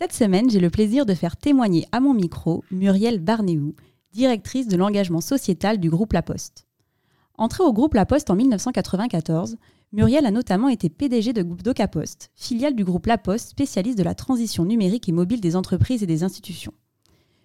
[0.00, 3.74] Cette semaine, j'ai le plaisir de faire témoigner à mon micro Muriel Barnéou,
[4.14, 6.66] directrice de l'engagement sociétal du groupe La Poste.
[7.36, 9.58] Entrée au groupe La Poste en 1994,
[9.92, 14.02] Muriel a notamment été PDG de groupe DocaPost, filiale du groupe La Poste spécialiste de
[14.02, 16.72] la transition numérique et mobile des entreprises et des institutions.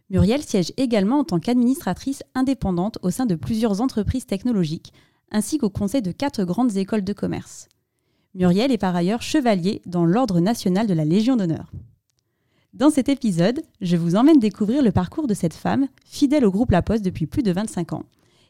[0.09, 4.93] Muriel siège également en tant qu'administratrice indépendante au sein de plusieurs entreprises technologiques,
[5.29, 7.67] ainsi qu'au conseil de quatre grandes écoles de commerce.
[8.33, 11.69] Muriel est par ailleurs chevalier dans l'Ordre national de la Légion d'honneur.
[12.75, 16.71] Dans cet épisode, je vous emmène découvrir le parcours de cette femme, fidèle au groupe
[16.71, 18.03] La Poste depuis plus de 25 ans,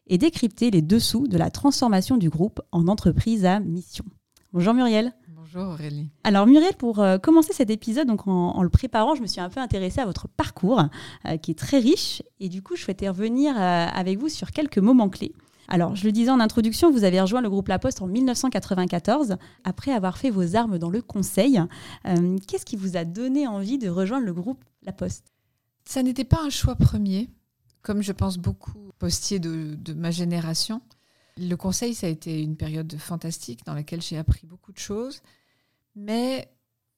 [0.08, 4.04] et décrypter les dessous de la transformation du groupe en entreprise à mission.
[4.52, 5.14] Bonjour Muriel.
[5.28, 6.10] Bonjour Aurélie.
[6.24, 9.50] Alors Muriel, pour euh, commencer cet épisode, donc en, le préparant, je me suis un
[9.50, 10.82] peu intéressée à votre parcours,
[11.28, 14.50] euh, qui est très riche, et du coup, je souhaitais revenir euh, avec vous sur
[14.50, 15.36] quelques moments clés.
[15.68, 19.38] Alors, je le disais en introduction, vous avez rejoint le groupe La Poste en 1994,
[19.64, 21.60] après avoir fait vos armes dans le conseil.
[22.06, 25.32] Euh, qu'est-ce qui vous a donné envie de rejoindre le groupe La Poste?
[25.86, 27.30] Ça n'était pas un choix premier,
[27.82, 30.82] comme je pense beaucoup postiers de, ma génération.
[31.38, 35.22] Le conseil, ça a été une période fantastique dans laquelle j'ai appris beaucoup de choses,
[35.96, 36.50] mais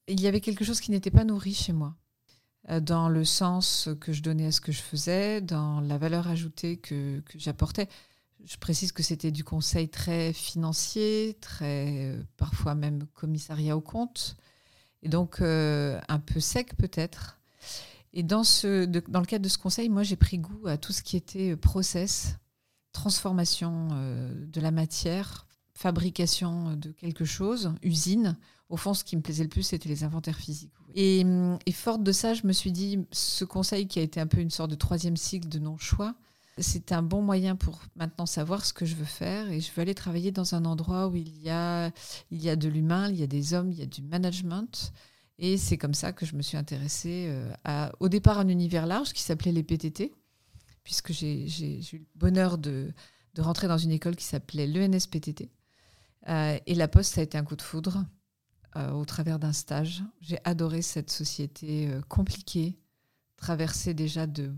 [0.07, 1.95] il y avait quelque chose qui n'était pas nourri chez moi
[2.69, 6.27] euh, dans le sens que je donnais à ce que je faisais, dans la valeur
[6.27, 7.87] ajoutée que j'apportais.
[8.47, 14.37] Je précise que c'était du conseil très financier, très euh, parfois même commissariat au compte,
[15.03, 17.41] et donc euh, un peu sec peut-être.
[18.13, 20.93] Et dans, ce, dans le cadre de ce conseil, moi j'ai pris goût à tout
[20.93, 22.37] ce qui était euh, process,
[22.93, 28.37] transformation de la matière, fabrication de quelque chose, usine.
[28.69, 30.73] Au fond, ce qui me plaisait le plus, c'était les inventaires physiques.
[30.95, 31.23] Et,
[31.67, 34.39] et forte de ça, je me suis dit, ce conseil qui a été un peu
[34.39, 36.15] une sorte de troisième cycle de non-choix,
[36.57, 39.81] c'est un bon moyen pour maintenant savoir ce que je veux faire et je veux
[39.81, 41.91] aller travailler dans un endroit où il y a,
[42.31, 44.91] il y a de l'humain, il y a des hommes, il y a du management.
[45.39, 48.87] Et c'est comme ça que je me suis intéressée euh, à, au départ, un univers
[48.87, 50.11] large qui s'appelait les PTT,
[50.83, 52.91] puisque j'ai eu le bonheur de,
[53.35, 55.51] de, rentrer dans une école qui s'appelait l'ENSPTT.
[56.29, 58.03] Euh, et la Poste, ça a été un coup de foudre
[58.75, 60.03] euh, au travers d'un stage.
[60.21, 62.77] J'ai adoré cette société euh, compliquée,
[63.37, 64.53] traversée déjà de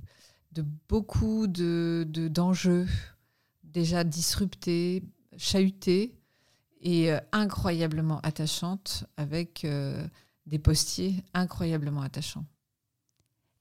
[0.52, 2.88] de beaucoup de, d'enjeux
[3.64, 5.04] déjà disruptés,
[5.38, 6.16] chahutés
[6.82, 10.06] et euh, incroyablement attachantes avec euh,
[10.46, 12.46] des postiers incroyablement attachants.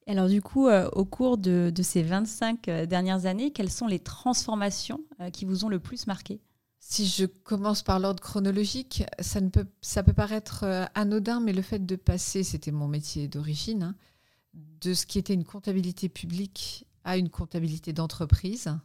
[0.06, 5.00] Alors du coup, euh, au cours de, ces 25 dernières années, quelles sont les transformations
[5.32, 6.40] qui vous ont le plus marqué?
[6.80, 11.60] Si je commence par l'ordre chronologique, ça, ne peut, ça peut paraître anodin, mais le
[11.60, 13.94] fait de passer, c'était mon métier d'origine, hein,
[14.80, 18.76] de ce qui était une comptabilité publique à une comptabilité d'entreprise.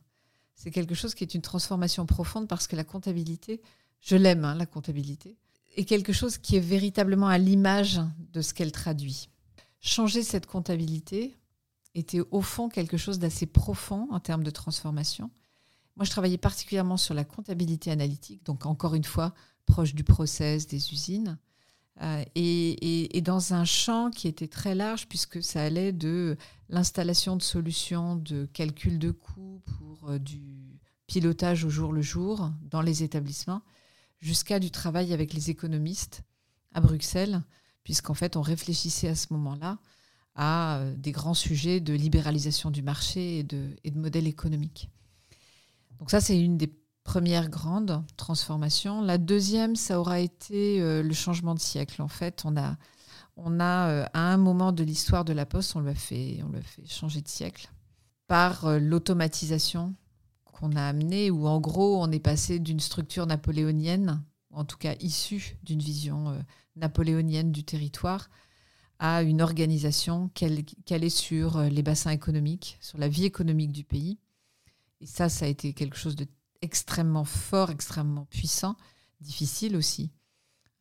[0.55, 3.61] C'est quelque chose qui est une transformation profonde parce que la comptabilité,
[4.01, 5.37] je l'aime, hein, la comptabilité,
[5.75, 7.99] est quelque chose qui est véritablement à l'image
[8.31, 9.29] de ce qu'elle traduit.
[9.81, 11.35] Changer cette comptabilité
[11.95, 15.29] était au fond quelque chose d'assez profond en termes de transformation.
[15.95, 19.33] Moi, je travaillais particulièrement sur la comptabilité analytique, donc encore une fois,
[19.65, 21.37] proche du process, des usines.
[22.01, 26.37] Euh, et, dans un champ qui était très large, puisque ça allait de
[26.69, 32.51] l'installation de solutions de calcul de coûts pour euh, du pilotage au jour le jour
[32.69, 33.61] dans les établissements,
[34.19, 36.23] jusqu'à du travail avec les économistes
[36.73, 37.43] à Bruxelles,
[37.83, 39.77] puisqu'en fait on réfléchissait à ce moment-là
[40.35, 44.89] à euh, des grands sujets de libéralisation du marché et de, et de modèle économique.
[45.99, 49.01] Donc ça, c'est une des première grande transformation.
[49.01, 52.01] La deuxième, ça aura été euh, le changement de siècle.
[52.01, 52.77] En fait, on a,
[53.35, 56.61] on a euh, à un moment de l'histoire de la Poste, on l'a fait, on
[56.61, 57.69] fait changer de siècle
[58.27, 59.93] par euh, l'automatisation
[60.45, 64.95] qu'on a amenée, où en gros, on est passé d'une structure napoléonienne, en tout cas
[64.99, 66.37] issue d'une vision
[66.75, 68.29] napoléonienne du territoire,
[68.99, 74.19] à une organisation qu'elle est sur les bassins économiques, sur la vie économique du pays.
[75.01, 76.27] Et ça, ça a été quelque chose de
[76.63, 78.75] extrêmement fort, extrêmement puissant,
[79.19, 80.11] difficile aussi,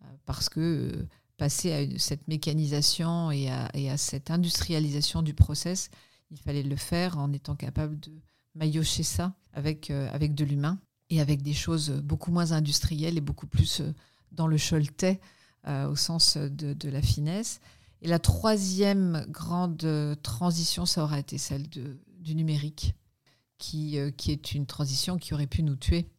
[0.02, 5.90] euh, parce que euh, passer à cette mécanisation et à, cette industrialisation du process,
[6.31, 8.12] il fallait le faire en étant capable de
[8.55, 10.79] maillotcher ça avec, euh, avec de l'humain
[11.11, 13.82] et avec des choses beaucoup moins industrielles et beaucoup plus
[14.31, 15.20] dans le choletais
[15.67, 17.61] au sens de, la finesse.
[18.00, 22.94] Et la troisième grande transition, ça aura été celle du numérique,
[23.62, 26.11] qui, qui est une transition qui aurait pu nous tuer,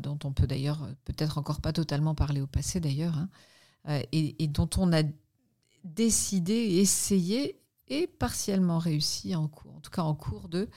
[0.00, 3.18] dont on peut d'ailleurs peut-être encore pas totalement parler au passé d'ailleurs,
[3.84, 5.02] hein, et, dont on a
[5.82, 10.68] décidé, essayé et partiellement réussi, en, en tout cas en cours de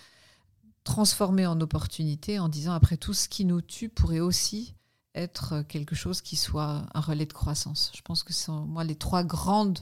[0.84, 4.74] transformer en opportunité en disant après tout ce qui nous tue pourrait aussi
[5.14, 7.92] être quelque chose qui soit un relais de croissance.
[7.96, 9.80] Je pense que ce sont moi les trois grandes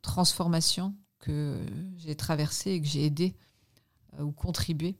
[0.00, 1.58] transformations que
[1.98, 3.43] j'ai traversées et que j'ai aidé euh,
[4.20, 4.96] ou contribué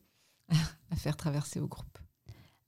[0.91, 1.99] à faire traverser au groupe.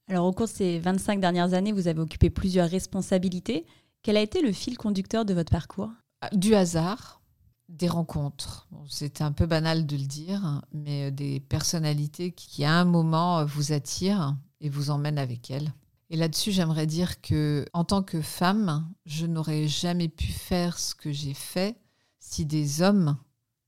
[0.08, 3.66] Alors au cours de ces 25 dernières années, vous avez occupé plusieurs responsabilités.
[4.02, 5.90] Quel a été le fil conducteur de votre parcours?
[6.32, 7.20] Du hasard,
[7.68, 8.68] des rencontres.
[8.88, 13.40] c'est un peu banal de le dire, mais euh, des personnalités qui, à un moment,
[13.40, 15.72] euh, vous attirent et vous emmènent avec elles.
[16.08, 20.94] Et là-dessus, j'aimerais dire que, en tant que femme, je n'aurais jamais pu faire ce
[20.94, 21.76] que j'ai fait
[22.20, 23.16] si des hommes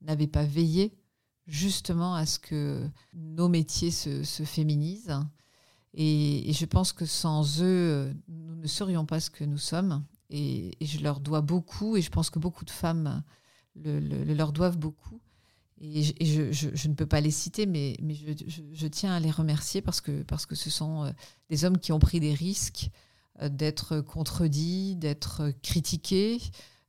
[0.03, 0.97] n'avaient pas veillé
[1.49, 5.19] justement à ce que nos métiers se, féminisent.
[5.95, 10.05] Et, je pense que sans eux, nous ne serions pas ce que nous sommes.
[10.31, 13.25] et je leur dois beaucoup, et je pense que beaucoup de femmes
[13.85, 15.21] le, leur doivent beaucoup.
[15.81, 20.01] Et, je, ne peux pas les citer, mais, mais je, tiens à les remercier parce
[20.01, 21.11] que, parce que ce sont euh,
[21.51, 22.91] des hommes qui ont pris des risques
[23.43, 26.41] euh, d'être contredits, d'être critiqués,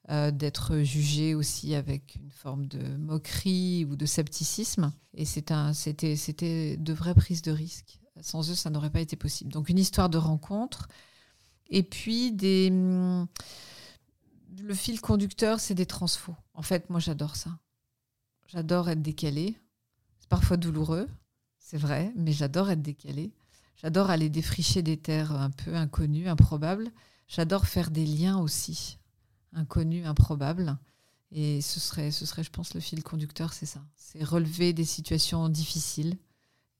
[0.10, 4.92] euh, d'être jugés aussi avec une forme de moquerie ou de scepticisme.
[5.14, 8.00] Et c'était, de vraies prises de risques.
[8.22, 9.52] Sans eux, ça n'aurait pas été possible.
[9.52, 10.88] Donc une histoire de rencontre.
[11.70, 12.70] Et puis des...
[14.62, 16.36] Le fil conducteur, c'est des transfos.
[16.54, 17.60] En fait, moi, j'adore ça.
[18.48, 19.56] J'adore être décalé.
[20.18, 21.08] C'est parfois douloureux,
[21.60, 23.32] c'est vrai, mais j'adore être décalé.
[23.76, 26.92] J'adore aller défricher des terres un peu inconnues, improbables.
[27.28, 28.99] J'adore faire des liens aussi,
[29.54, 30.78] inconnus, improbables.
[31.31, 33.81] Et ce serait, ce serait, je pense, le fil conducteur, c'est ça.
[33.96, 36.18] C'est relever des situations difficiles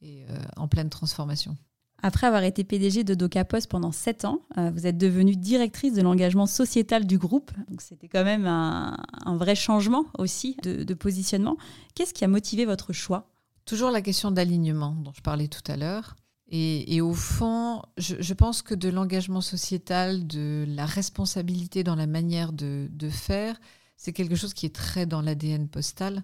[0.02, 1.56] et euh, en pleine transformation.
[2.02, 6.02] Après avoir été PDG de DocaPost pendant 7 ans, euh, vous êtes devenue directrice de
[6.02, 7.52] l'engagement sociétal du groupe.
[7.70, 8.98] Donc c'était quand même un,
[9.36, 11.58] vrai changement aussi de, positionnement.
[11.96, 13.30] Qu'est-ce qui a motivé votre choix?
[13.66, 16.16] Toujours la question d'alignement dont je parlais tout à l'heure.
[16.52, 22.54] Et, au fond, je, pense que de l'engagement sociétal, de la responsabilité dans la manière
[22.54, 23.60] de, faire,
[23.98, 26.24] c'est quelque chose qui est très dans l'ADN postal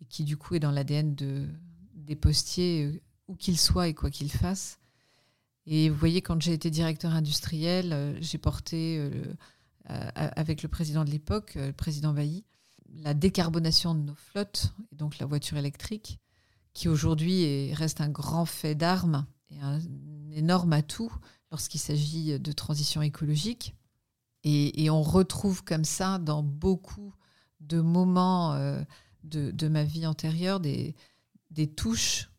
[0.00, 1.46] et qui du coup est dans l'ADN de,
[1.94, 4.80] des postiers, euh, où qu'ils soient et quoi qu'ils fassent.
[5.66, 9.22] Et vous voyez, quand j'ai été directeur industriel, euh, j'ai porté, euh,
[10.14, 12.44] avec le président de l'époque, le président Bailly,
[12.92, 16.18] la décarbonation de nos flottes, et donc la voiture électrique,
[16.72, 19.26] qui aujourd'hui reste un grand fait d'armes
[19.60, 19.80] un
[20.32, 21.12] énorme atout
[21.50, 23.74] lorsqu'il s'agit de transition écologique.
[24.44, 27.14] Et, on retrouve comme ça dans beaucoup
[27.60, 28.54] de moments
[29.22, 30.94] de, ma vie antérieure des,
[31.50, 32.30] des touches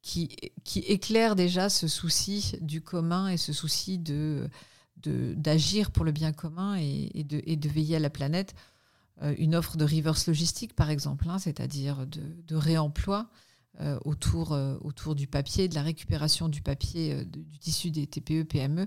[0.00, 4.48] qui, qui éclaire déjà ce souci du commun et ce souci de
[5.04, 8.54] d'agir pour le bien commun et, de, et, de, veiller à la planète.
[9.22, 13.24] Euh, une offre de reverse logistique, par exemple, hein, c'est-à-dire de, de, réemploi euh,
[14.04, 18.86] autour, euh, autour du papier, de la récupération du papier, du tissu des TPE, PME,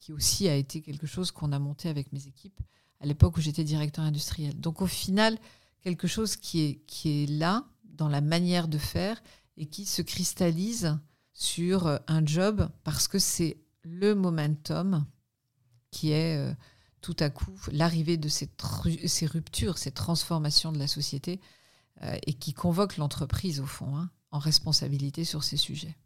[0.00, 2.60] qui aussi a été quelque chose qu'on a monté avec mes équipes
[3.00, 4.58] à l'époque où j'étais directeur industriel.
[4.58, 5.38] Donc au final,
[5.82, 9.22] quelque chose qui est, qui est là, dans la manière de faire,
[9.56, 10.98] et qui se cristallise
[11.32, 15.04] sur euh, un job parce que c'est le momentum
[15.90, 16.54] qui est euh,
[17.00, 18.50] tout à coup l'arrivée de ces,
[19.06, 21.40] ces, ruptures, ces transformations de la société
[22.02, 25.96] euh, et qui convoque l'entreprise au fond hein, en responsabilité sur ces sujets.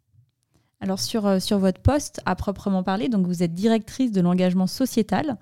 [0.81, 5.39] Alors sur, sur votre poste à proprement parler, donc vous êtes directrice de l'engagement sociétal.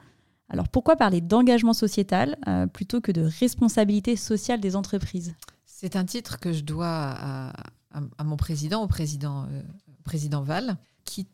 [0.48, 2.36] Alors pourquoi parler d'engagement sociétal
[2.72, 5.34] plutôt que de responsabilité sociale des entreprises?
[5.64, 7.52] C'est un titre que je dois à,
[8.18, 9.62] à, mon président, au président, euh,
[10.02, 11.28] président Val, qui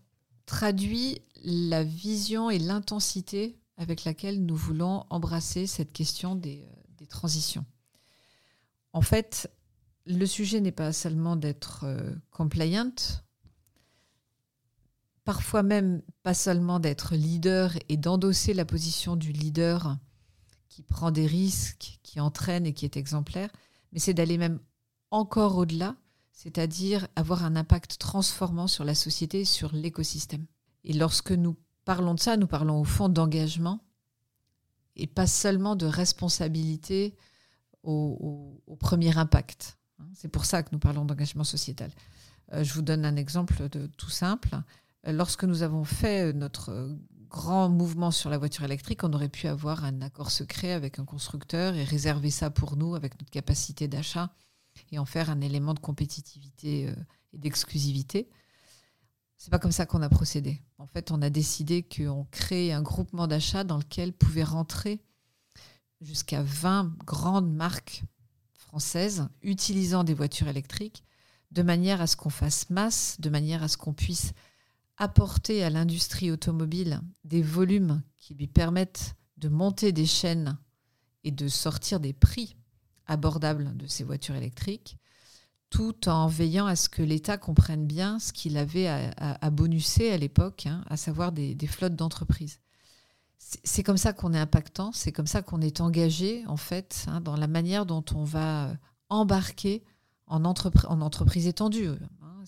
[0.47, 7.07] traduit la vision et l'intensité avec laquelle nous voulons embrasser cette question des, euh, des
[7.07, 7.64] transitions.
[8.92, 9.50] En fait,
[10.11, 12.93] le sujet n'est pas seulement d'être euh, compliant,
[15.25, 19.97] parfois même pas seulement d'être leader et d'endosser la position du leader
[20.69, 23.50] qui prend des risques, qui entraîne et qui est exemplaire,
[23.93, 24.61] mais c'est d'aller même
[25.11, 25.97] encore au-delà
[26.43, 30.47] c'est-à-dire avoir un impact transformant sur la société, sur l'écosystème.
[30.85, 33.85] Et lorsque nous parlons de ça, nous parlons au fond d'engagement
[34.97, 37.14] et pas seulement de responsabilité
[37.83, 39.79] au, premier impact.
[40.14, 41.90] C'est pour ça que nous parlons d'engagement sociétal.
[42.52, 44.61] Euh, je vous donne un exemple de tout simple.
[45.04, 46.95] Lorsque nous avons fait notre
[47.30, 51.04] grand mouvement sur la voiture électrique, on aurait pu avoir un accord secret avec un
[51.04, 54.30] constructeur et réserver ça pour nous avec notre capacité d'achat
[54.92, 56.95] et en faire un élément de compétitivité euh,
[57.33, 58.28] et d'exclusivité.
[59.37, 60.61] C'est pas comme ça qu'on a procédé.
[60.76, 65.00] En fait, on a décidé qu'on crée un groupement d'achat dans lequel pouvaient rentrer
[66.02, 68.02] jusqu'à 20 grandes marques
[68.70, 71.02] françaises utilisant des voitures électriques
[71.50, 74.32] de manière à ce qu'on fasse masse, de manière à ce qu'on puisse
[74.96, 80.56] apporter à l'industrie automobile des volumes qui lui permettent de monter des chaînes
[81.24, 82.54] et de sortir des prix
[83.06, 84.98] abordables de ces voitures électriques,
[85.68, 90.12] tout en veillant à ce que l'État comprenne bien ce qu'il avait à, à, bonusser
[90.12, 92.60] à l'époque, hein, à savoir des, flottes d'entreprises.
[93.42, 97.20] C'est comme ça qu'on est impactant, c'est comme ça qu'on est engagé en fait hein,
[97.20, 98.70] dans la manière dont on va
[99.09, 99.82] embarquer
[100.26, 101.88] en, en entreprise étendue.
[101.88, 102.44] Hein,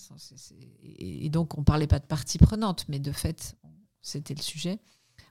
[0.82, 3.56] et donc, on ne parlait pas de partie prenante, mais de fait,
[4.00, 4.80] c'était le sujet.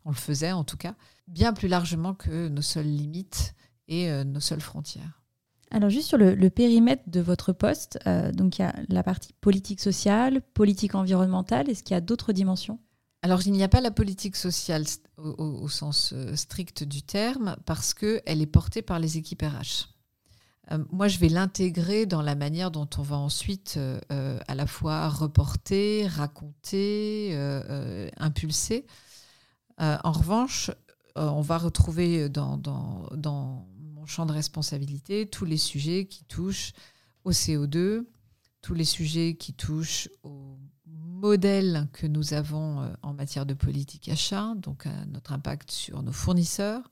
[0.05, 0.95] On le faisait en tout cas,
[1.27, 3.53] bien plus largement que nos seules limites
[3.87, 5.21] et euh, nos seules frontières.
[5.69, 9.33] Alors juste sur le, périmètre de votre poste, euh, donc il y a la partie
[9.39, 12.79] politique sociale, politique environnementale, est-ce qu'il y a d'autres dimensions?
[13.23, 14.85] Alors, il n'y a pas la politique sociale
[15.17, 19.89] au, sens euh, strict du terme parce qu'elle est portée par les équipes RH.
[20.71, 24.65] Euh, moi, je vais l'intégrer dans la manière dont on va ensuite euh, à la
[24.65, 27.35] fois reporter, raconter,
[28.17, 28.87] impulser.
[29.77, 30.71] en revanche,
[31.15, 32.59] on va retrouver dans,
[33.77, 36.73] mon champ de responsabilité tous les sujets qui touchent
[37.23, 38.07] au CO2,
[38.63, 40.57] tous les sujets qui touchent au
[41.21, 46.11] modèle que nous avons en matière de politique achat, donc à notre impact sur nos
[46.11, 46.89] fournisseurs,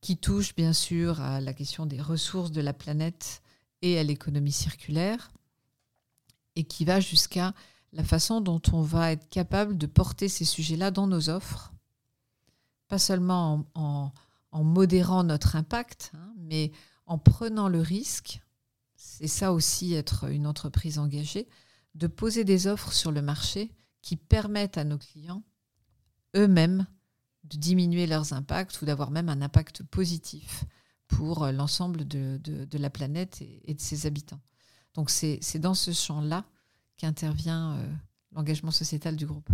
[0.00, 3.42] qui touche bien sûr à la question des ressources de la planète
[3.82, 5.32] et à l'économie circulaire,
[6.54, 7.52] et qui va jusqu'à
[7.92, 11.72] la façon dont on va être capable de porter ces sujets-là dans nos offres,
[12.86, 14.12] pas seulement en,
[14.52, 16.70] modérant notre impact, hein, mais
[17.06, 18.40] en prenant le risque,
[18.94, 21.48] c'est ça aussi être une entreprise engagée,
[21.94, 25.42] de poser des offres sur le marché qui permettent à nos clients
[26.36, 26.86] eux-mêmes
[27.44, 30.64] de diminuer leurs impacts ou d'avoir même un impact positif
[31.08, 32.38] pour euh, l'ensemble de,
[32.72, 34.40] la planète et, de ses habitants.
[34.94, 36.44] Donc c'est dans ce champ-là
[36.96, 37.92] qu'intervient euh,
[38.32, 39.50] l'engagement sociétal du groupe.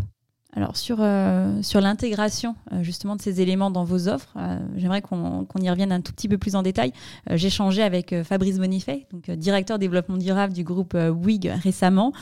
[0.57, 5.03] Alors sur, euh, sur l'intégration euh, justement de ces éléments dans vos offres, euh, j'aimerais
[5.03, 6.95] qu'on y revienne un tout petit peu plus en détail.
[7.31, 12.13] J'ai changé avec Fabrice Bonifay, donc directeur développement durable du groupe WIG récemment,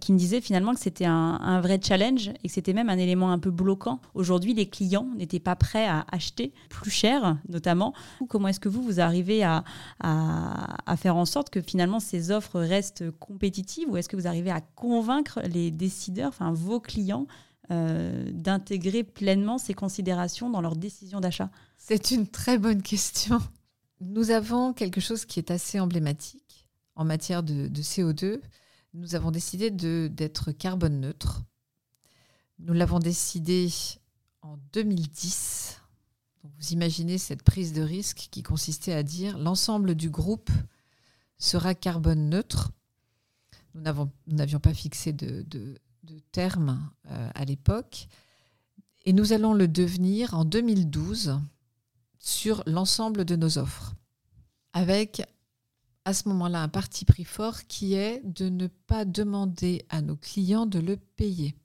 [0.00, 2.96] qui me disait finalement que c'était un, un, vrai challenge et que c'était même un
[2.96, 4.00] élément un peu bloquant.
[4.14, 7.92] Aujourd'hui, les clients n'étaient pas prêts à acheter plus cher, notamment.
[8.28, 9.64] Comment est-ce que vous, vous arrivez à,
[10.00, 14.26] à, à faire en sorte que finalement ces offres restent compétitives ou est-ce que vous
[14.26, 17.26] arrivez à convaincre les décideurs, enfin vos clients,
[17.70, 23.40] euh, d'intégrer pleinement ces considérations dans leur décision d'achat C'est une très bonne question.
[24.00, 26.66] Nous avons quelque chose qui est assez emblématique
[26.96, 28.40] en matière de, CO2.
[28.94, 31.44] Nous avons décidé d'être carbone neutre.
[32.58, 33.68] Nous l'avons décidé
[34.42, 35.80] en 2010.
[36.42, 40.50] vous imaginez cette prise de risque qui consistait à dire l'ensemble du groupe
[41.38, 42.72] sera carbone neutre.
[43.74, 43.82] Nous
[44.26, 45.78] n'avions pas fixé de
[46.32, 48.08] termes euh, à l'époque.
[49.04, 51.40] Et nous allons le devenir en 2012
[52.18, 53.94] sur l'ensemble de nos offres,
[54.72, 55.22] avec
[56.04, 60.16] à ce moment-là un parti pris fort qui est de ne pas demander à nos
[60.16, 61.56] clients de le payer.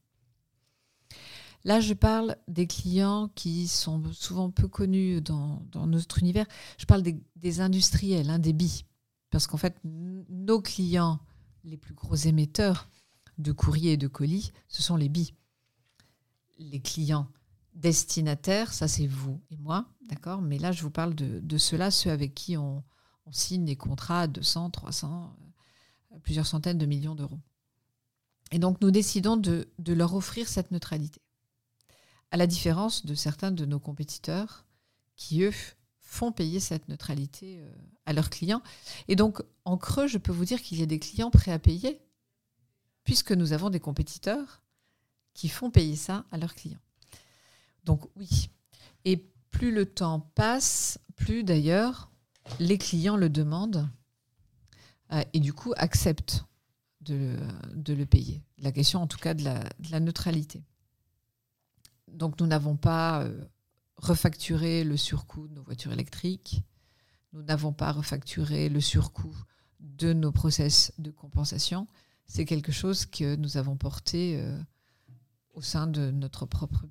[1.64, 6.46] Là, je parle des clients qui sont souvent peu connus dans, notre univers.
[6.78, 7.04] Je parle
[7.36, 8.84] des, industriels, hein, des billes.
[9.32, 11.20] Parce qu'en fait, nos clients,
[11.66, 12.88] les plus gros émetteurs,
[13.38, 15.34] de courrier et de colis, ce sont les billes.
[16.58, 17.28] Les clients
[17.74, 20.42] destinataires, ça c'est vous et moi, d'accord?
[20.42, 22.84] Mais là, je vous parle de, ceux-là, ceux avec qui on,
[23.32, 25.36] signe des contrats à 200, 300,
[26.14, 27.40] euh, plusieurs centaines de millions d'euros.
[28.54, 31.22] Et donc, nous décidons de, de leur offrir cette neutralité.
[32.32, 34.66] À la différence de certains de nos compétiteurs
[35.18, 35.52] qui, eux,
[36.00, 37.70] font payer cette neutralité euh,
[38.06, 38.62] à leurs clients.
[39.10, 41.60] Et donc, en creux, je peux vous dire qu'il y a des clients prêts à
[41.60, 42.00] payer
[43.08, 44.62] puisque nous avons des compétiteurs
[45.34, 46.82] qui font payer ça à leurs clients.
[47.86, 48.50] Donc oui.
[49.06, 52.12] Et plus le temps passe, plus d'ailleurs
[52.60, 53.90] les clients le demandent
[55.14, 56.44] euh, et du coup acceptent
[57.00, 57.38] de,
[57.88, 58.44] le payer.
[58.58, 60.66] La question en tout cas de la, neutralité.
[62.12, 63.42] Donc nous n'avons pas euh,
[63.96, 66.62] refacturé le surcoût de nos voitures électriques,
[67.32, 69.38] nous n'avons pas refacturé le surcoût
[69.80, 71.88] de nos process de compensation
[72.28, 74.60] c'est quelque chose que nous avons porté euh,
[75.54, 76.86] au sein de notre propre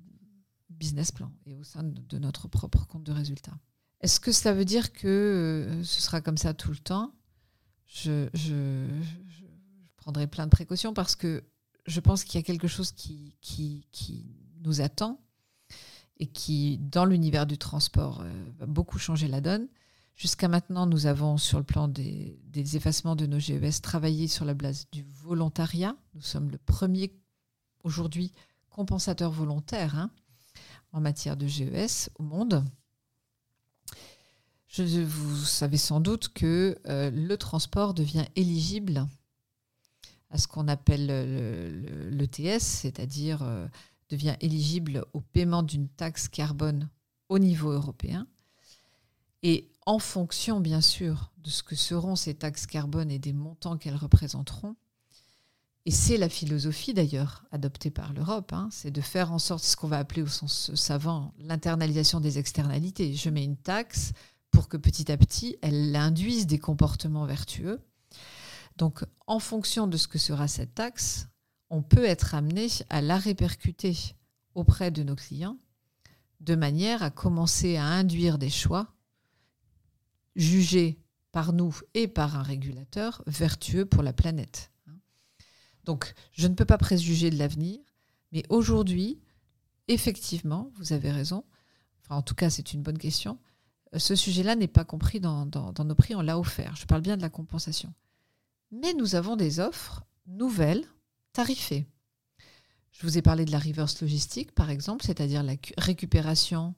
[0.69, 3.57] business plan et au sein de notre propre compte de résultat.
[4.01, 7.13] Est-ce que ça veut dire que euh, ce sera comme ça tout le temps?
[7.85, 8.27] Je,
[9.95, 11.43] prendrai plein de précautions parce que
[11.85, 14.25] je pense qu'il y a quelque chose qui, qui,
[14.61, 15.21] nous attend
[16.17, 19.67] et qui, dans l'univers du transport, euh, va beaucoup changer la donne.
[20.17, 22.39] Jusqu'à maintenant, nous avons, sur le plan des,
[22.75, 25.95] effacements de nos GES, travaillé sur la base du volontariat.
[26.15, 27.13] Nous sommes le premier,
[27.83, 28.31] aujourd'hui,
[28.71, 30.09] compensateur volontaire hein,
[30.91, 32.65] en matière de GES au monde.
[34.75, 39.07] Vous savez sans doute que euh, le transport devient éligible
[40.31, 41.05] à ce qu'on appelle
[42.09, 43.67] l'ETS, c'est-à-dire euh,
[44.09, 46.89] devient éligible au paiement d'une taxe carbone
[47.29, 48.27] au niveau européen.
[49.43, 53.77] Et en fonction, bien sûr, de ce que seront ces taxes carbone et des montants
[53.77, 54.75] qu'elles représenteront,
[55.87, 59.77] et c'est la philosophie d'ailleurs adoptée par l'Europe, hein, c'est de faire en sorte ce
[59.77, 63.13] qu'on va appeler au sens savant l'internalisation des externalités.
[63.13, 64.11] Je mets une taxe,
[64.51, 67.79] pour que petit à petit, elle induise des comportements vertueux.
[68.75, 71.27] Donc, en fonction de ce que sera cette taxe,
[71.69, 73.95] on peut être amené à la répercuter
[74.55, 75.57] auprès de nos clients
[76.41, 78.93] de manière à commencer à induire des choix
[80.37, 81.01] jugés
[81.33, 84.71] par nous et par un régulateur vertueux pour la planète.
[85.83, 87.79] Donc, je ne peux pas préjuger de l'avenir,
[88.31, 89.19] mais aujourd'hui,
[89.87, 91.43] effectivement, vous avez raison,
[92.01, 93.39] enfin, en tout cas, c'est une bonne question,
[93.95, 96.75] ce sujet-là n'est pas compris dans, nos prix, on l'a offert.
[96.75, 97.93] Je parle bien de la compensation.
[98.71, 100.85] Mais nous avons des offres nouvelles,
[101.31, 101.87] tarifées.
[102.91, 106.75] Je vous ai parlé de la reverse logistique, par exemple, c'est-à-dire la récupération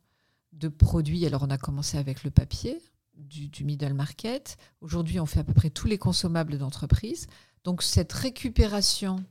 [0.52, 1.26] de produits.
[1.26, 2.80] Alors, on a commencé avec le papier,
[3.20, 4.58] du, du middle market.
[4.82, 7.28] Aujourd'hui, on fait à peu près tous les consommables d'entreprise.
[7.64, 9.24] Donc, cette récupération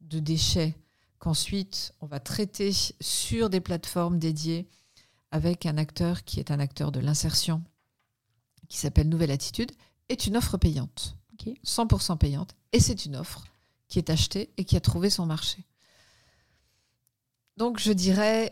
[0.00, 0.74] de déchets
[1.24, 4.68] qu'ensuite on va traiter sur des plateformes dédiées
[5.30, 7.62] avec un acteur qui est un acteur de l'insertion,
[8.68, 9.72] qui s'appelle Nouvelle Attitude,
[10.10, 11.16] est une offre payante,
[11.64, 13.46] 100% payante, et c'est une offre
[13.88, 15.64] qui est achetée et qui a trouvé son marché.
[17.56, 18.50] Donc je dirais,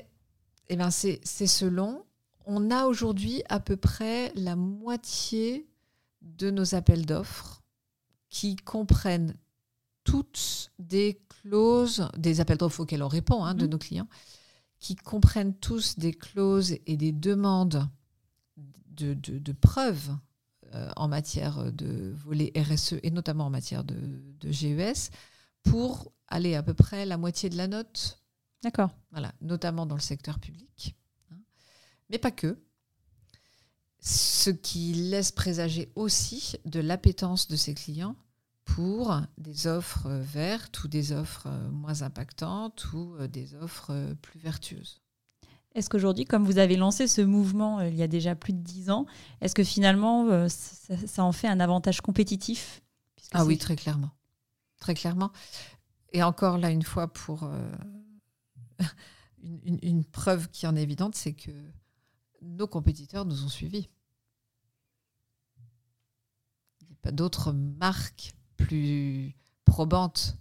[0.69, 2.07] eh ben c'est selon.
[2.47, 5.69] On a aujourd'hui à peu près la moitié
[6.23, 7.63] de nos appels d'offres
[8.31, 9.37] qui comprennent
[10.05, 13.71] toutes des clauses, des appels d'offres auxquels on répond hein, de mhm.
[13.71, 14.09] nos clients,
[14.79, 17.89] qui comprennent tous des clauses et des demandes
[18.89, 20.17] de, preuves
[20.75, 23.97] euh, en matière de volet RSE et notamment en matière de,
[24.45, 25.11] GES
[25.63, 28.21] pour aller à peu près la moitié de la note.
[28.63, 28.91] D'accord.
[29.13, 30.97] Voilà, notamment dans le secteur public.
[32.13, 32.59] Mais pas que.
[33.99, 38.17] Ce qui laisse présager aussi de l'appétence de ses clients
[38.65, 44.39] pour des offres vertes ou des offres moins impactantes ou euh, des offres euh, plus
[44.39, 45.01] vertueuses.
[45.75, 48.61] Est-ce qu'aujourd'hui, comme vous avez lancé ce mouvement euh, il y a déjà plus de
[48.61, 49.07] dix ans,
[49.41, 52.83] est-ce que finalement ça, en fait un avantage compétitif?
[53.33, 54.11] Ah oui, très clairement.
[54.79, 55.33] Très clairement.
[56.13, 57.49] Et encore là, une fois, pour
[59.43, 61.53] une, une, preuve qui en est évidente, c'est que
[62.43, 63.89] nos compétiteurs nous ont suivis.
[66.81, 70.37] Il n'y a pas d'autres marques plus probante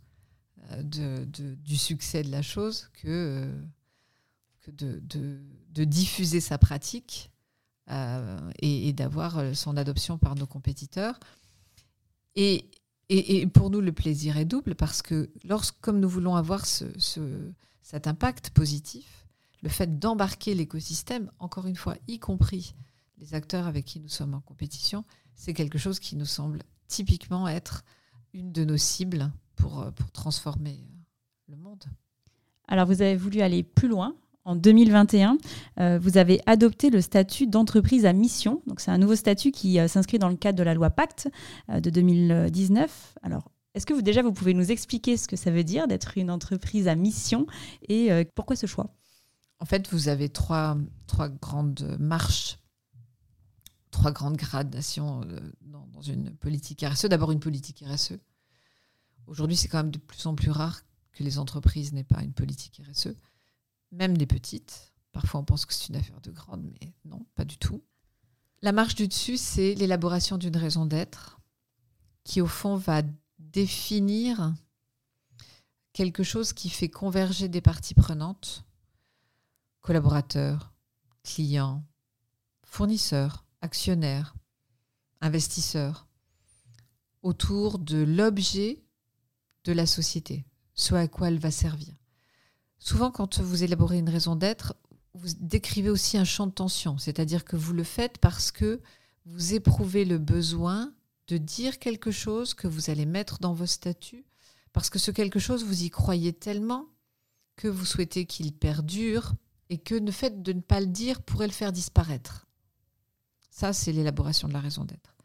[0.72, 3.62] euh, du succès de la chose que, euh,
[4.68, 7.32] de, diffuser sa pratique
[7.90, 11.20] euh, et, d'avoir son adoption par nos compétiteurs.
[12.36, 12.70] Et,
[13.54, 17.52] pour nous, le plaisir est double parce que, lorsque, comme nous voulons avoir ce, ce,
[17.82, 19.21] cet impact positif,
[19.62, 22.76] le fait d'embarquer l'écosystème, encore une fois, y compris
[23.18, 27.48] les acteurs avec qui nous sommes en compétition, c'est quelque chose qui nous semble typiquement
[27.48, 27.84] être
[28.34, 31.84] une de nos cibles pour, euh, transformer euh, le monde.
[32.68, 34.16] Alors vous avez voulu aller plus loin.
[34.44, 35.38] En 2021,
[35.80, 38.64] euh, vous avez adopté le statut d'entreprise à mission.
[38.66, 41.30] Donc c'est un nouveau statut qui s'inscrit dans le cadre de la loi Pacte
[41.72, 43.20] de 2019.
[43.22, 46.32] Alors est-ce que déjà vous pouvez nous expliquer ce que ça veut dire d'être une
[46.32, 47.46] entreprise à mission
[47.88, 48.90] et pourquoi ce choix?
[49.62, 50.76] En fait, vous avez trois,
[51.40, 52.58] grandes marches
[53.92, 57.06] trois grandes gradations euh, dans, une politique RSE.
[57.06, 58.14] D'abord une politique RSE.
[59.28, 62.34] Aujourd'hui, c'est quand même de plus en plus rare que les entreprises n'aient pas une
[62.34, 63.10] politique RSE,
[63.92, 64.94] même des petites.
[65.12, 67.84] Parfois, on pense que c'est une affaire de grande, mais non, pas du tout.
[68.64, 71.40] La marche du dessus, c'est l'élaboration d'une raison d'être
[72.24, 73.04] qui, au fond, va
[73.38, 74.56] définir
[75.94, 78.64] quelque chose qui fait converger des parties prenantes,
[79.82, 80.74] collaborateurs,
[81.24, 81.84] clients,
[82.64, 84.36] fournisseurs, actionnaires,
[85.22, 86.08] investisseurs,
[87.22, 88.84] autour de l'objet
[89.64, 91.94] de la société, ce à quoi elle va servir.
[92.80, 94.76] Souvent, quand vous élaborez une raison d'être,
[95.14, 98.82] vous décrivez aussi un champ de tension, c'est-à-dire que vous le faites parce que
[99.26, 100.94] vous éprouvez le besoin
[101.28, 104.26] de dire quelque chose que vous allez mettre dans vos statuts,
[104.74, 106.88] parce que ce quelque chose, vous y croyez tellement
[107.56, 109.34] que vous souhaitez qu'il perdure
[109.72, 112.46] et que le fait de ne pas le dire pourrait le faire disparaître.
[113.50, 115.16] Ça, c'est l'élaboration de la raison d'être.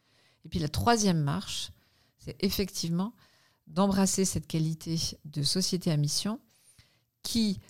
[0.45, 1.73] Et puis la troisième marche,
[2.19, 3.13] c'est effectivement
[3.67, 6.41] d'embrasser cette qualité de société à mission
[7.23, 7.61] qui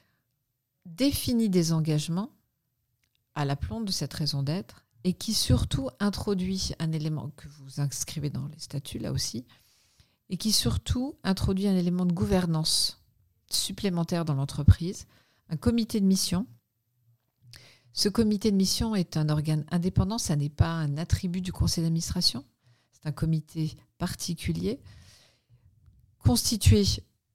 [0.84, 2.30] définit des engagements
[3.34, 8.28] à l'aplomb de cette raison d'être et qui surtout introduit un élément que vous inscrivez
[8.28, 9.46] dans les statuts là aussi,
[10.28, 13.02] et qui surtout introduit un élément de gouvernance
[13.48, 15.06] supplémentaire dans l'entreprise,
[15.48, 16.46] un comité de mission.
[17.96, 21.82] Ce comité de mission est un organe indépendant, ça n'est pas un attribut du conseil
[21.82, 22.44] d'administration,
[22.92, 24.80] c'est un comité particulier
[26.18, 26.84] constitué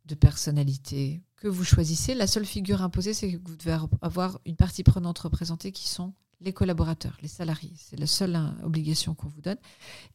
[0.05, 2.13] de personnalités que vous choisissez.
[2.13, 6.13] La seule figure imposée, c'est que vous devez avoir une partie prenante représentée qui sont
[6.41, 7.73] les collaborateurs, les salariés.
[7.75, 9.57] C'est la seule hein, obligation qu'on vous donne.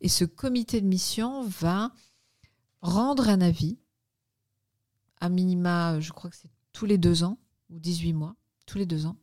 [0.00, 1.92] Et ce comité de mission va
[2.82, 3.80] rendre un avis,
[5.20, 7.36] à minima, je crois que c'est tous les deux ans,
[7.68, 9.16] ou 18 mois, tous les deux ans,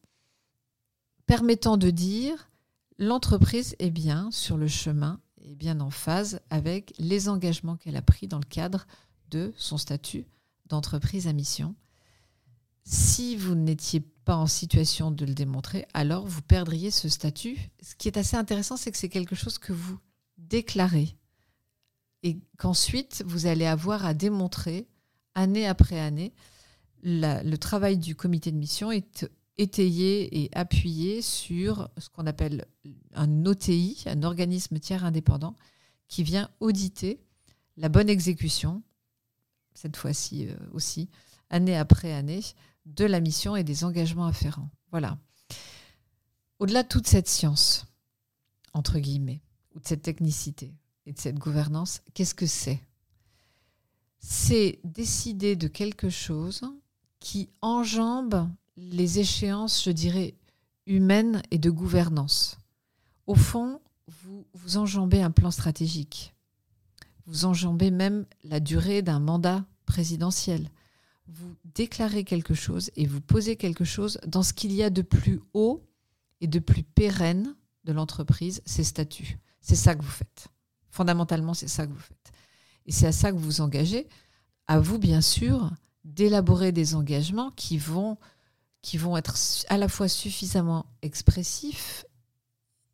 [1.25, 2.49] permettant de dire
[2.97, 8.01] l'entreprise est bien sur le chemin, est bien en phase avec les engagements qu'elle a
[8.01, 8.85] pris dans le cadre
[9.29, 10.25] de son statut
[10.67, 11.75] d'entreprise à mission.
[12.83, 17.57] Si vous n'étiez pas en situation de le démontrer, alors vous perdriez ce statut.
[17.81, 19.97] Ce qui est assez intéressant, c'est que c'est quelque chose que vous
[20.37, 21.15] déclarez
[22.23, 24.87] et qu'ensuite vous allez avoir à démontrer
[25.35, 26.33] année après année.
[27.03, 32.65] le travail du comité de mission est étayé et appuyé sur ce qu'on appelle
[33.13, 35.55] un OTI, un organisme tiers indépendant,
[36.07, 37.19] qui vient auditer
[37.77, 38.83] la bonne exécution,
[39.73, 41.09] cette fois-ci euh, aussi,
[41.49, 42.41] année après année,
[42.85, 44.69] de la mission et des engagements afférents.
[44.91, 45.17] Voilà.
[46.59, 47.85] Au-delà de toute cette science,
[48.73, 49.41] entre guillemets,
[49.73, 50.73] ou de cette technicité
[51.05, 52.81] et de cette gouvernance, qu'est-ce que c'est?
[54.19, 56.61] C'est décider de quelque chose
[57.19, 60.35] qui enjambe les échéances, je dirais,
[60.85, 62.57] humaines et de gouvernance.
[63.27, 66.33] Au fond, vous, vous enjambez un plan stratégique.
[67.25, 70.69] Vous enjambez même la durée d'un mandat présidentiel
[71.27, 75.01] vous déclarez quelque chose et vous posez quelque chose dans ce qu'il y a de
[75.01, 75.85] plus haut
[76.41, 77.55] et de plus pérenne
[77.85, 79.37] de l'entreprise, ses statuts.
[79.61, 80.47] C'est ça que vous faites.
[80.89, 82.31] Fondamentalement, c'est ça que vous faites.
[82.85, 84.07] Et c'est à ça que vous vous engagez.
[84.67, 85.71] À vous, bien sûr,
[86.03, 88.17] d'élaborer des engagements qui vont,
[88.83, 89.35] qui vont être
[89.69, 92.05] à la fois suffisamment expressifs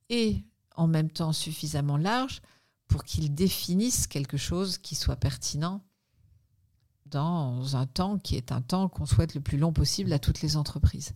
[0.07, 2.41] et en même temps suffisamment larges
[2.87, 5.83] pour qu'ils définissent quelque chose qui soit pertinent
[7.07, 10.41] dans un temps qui est un temps qu'on souhaite le plus long possible à toutes
[10.41, 11.11] les entreprises.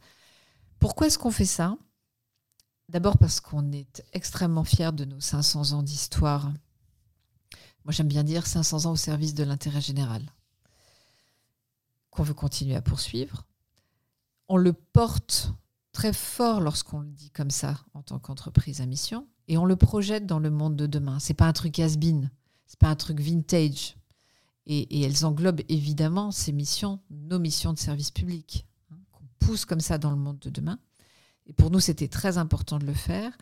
[0.80, 1.78] Pourquoi est-ce qu'on fait ça?
[2.90, 6.52] D'abord parce qu'on est extrêmement fiers de nos 500 ans d'histoire.
[7.86, 10.24] Moi j'aime bien dire 500 ans au service de l'intérêt général,
[12.10, 13.46] qu'on veut continuer à poursuivre.
[14.54, 15.52] On le porte
[15.94, 19.76] très fort lorsqu'on le dit comme ça en tant qu'entreprise à mission et on le
[19.76, 21.18] projette dans le monde de demain.
[21.18, 22.30] C'est pas un truc has-been,
[22.68, 23.98] c'est pas un truc vintage.
[24.68, 29.80] Et, elles englobent évidemment ces missions, nos missions de service public, hein, qu'on pousse comme
[29.80, 30.78] ça dans le monde de demain.
[31.48, 33.36] Et pour nous, c'était très important de le faire.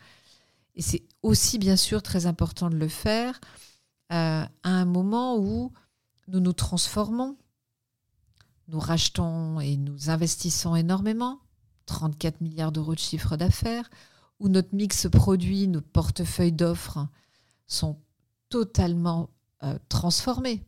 [0.76, 3.38] Et c'est aussi, bien sûr, très important de le faire
[4.12, 5.74] euh, à un moment où
[6.28, 7.36] nous nous transformons,
[8.68, 11.40] nous rachetons et nous investissons énormément,
[11.86, 13.90] 34 milliards d'euros de chiffre d'affaires,
[14.40, 17.06] où notre mix produit, nos portefeuilles d'offres
[17.66, 17.98] sont
[18.48, 19.30] totalement
[19.62, 20.64] euh, transformés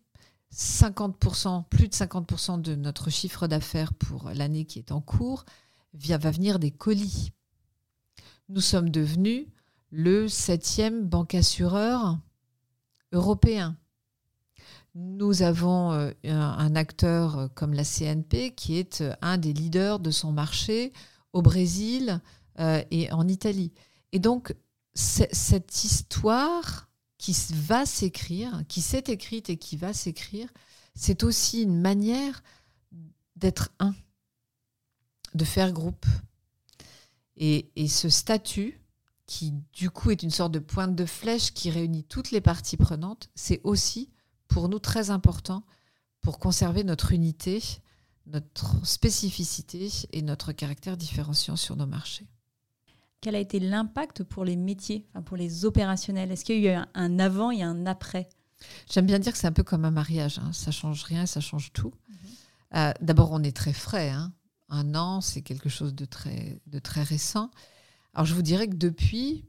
[0.55, 5.45] 50%, plus de 50% de notre chiffre d'affaires pour l'année qui est en cours
[5.95, 7.33] va venir des colis.
[8.49, 9.47] Nous sommes devenus
[9.91, 12.19] le septième banque assureur
[13.13, 13.77] européen.
[14.95, 20.13] Nous avons euh, un acteur comme la CNP qui est euh, un des leaders de
[20.13, 20.93] son marché
[21.33, 22.21] au Brésil
[22.61, 23.73] euh, et en Italie.
[24.13, 24.55] Et donc,
[24.95, 30.49] cette histoire qui va s'écrire, qui s'est écrite et qui va s'écrire,
[30.95, 32.45] c'est aussi une manière
[33.35, 33.95] d'être un,
[35.35, 36.07] de faire groupe.
[37.37, 38.81] Et, ce statut,
[39.27, 42.77] qui du coup est une sorte de pointe de flèche qui réunit toutes les parties
[42.77, 44.11] prenantes, c'est aussi
[44.55, 45.65] pour nous très important
[46.21, 47.61] pour conserver notre unité,
[48.27, 52.27] notre spécificité et notre caractère différenciant sur nos marchés
[53.21, 56.31] quel a été l'impact pour les métiers, pour les opérationnels?
[56.31, 58.29] Est-ce qu'il y a eu un avant et un après?
[58.93, 60.39] J'aime bien dire que c'est un peu comme un mariage.
[60.39, 60.53] Hein.
[60.53, 61.95] Ça change rien, ça change tout.
[62.09, 62.17] Mhm.
[62.77, 64.11] Euh, d'abord, on est très frais.
[64.11, 64.31] Hein.
[64.69, 67.51] un an, c'est quelque chose de très, de très récent.
[68.13, 69.47] Alors je vous dirais que depuis,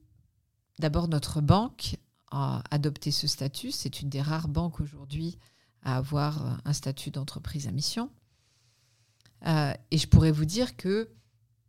[0.80, 1.98] d'abord notre banque
[2.36, 3.72] a adopté ce statut.
[3.72, 5.38] C'est une des rares banques aujourd'hui
[5.84, 8.10] à avoir un statut d'entreprise à mission.
[9.46, 11.10] Euh, et je pourrais vous dire que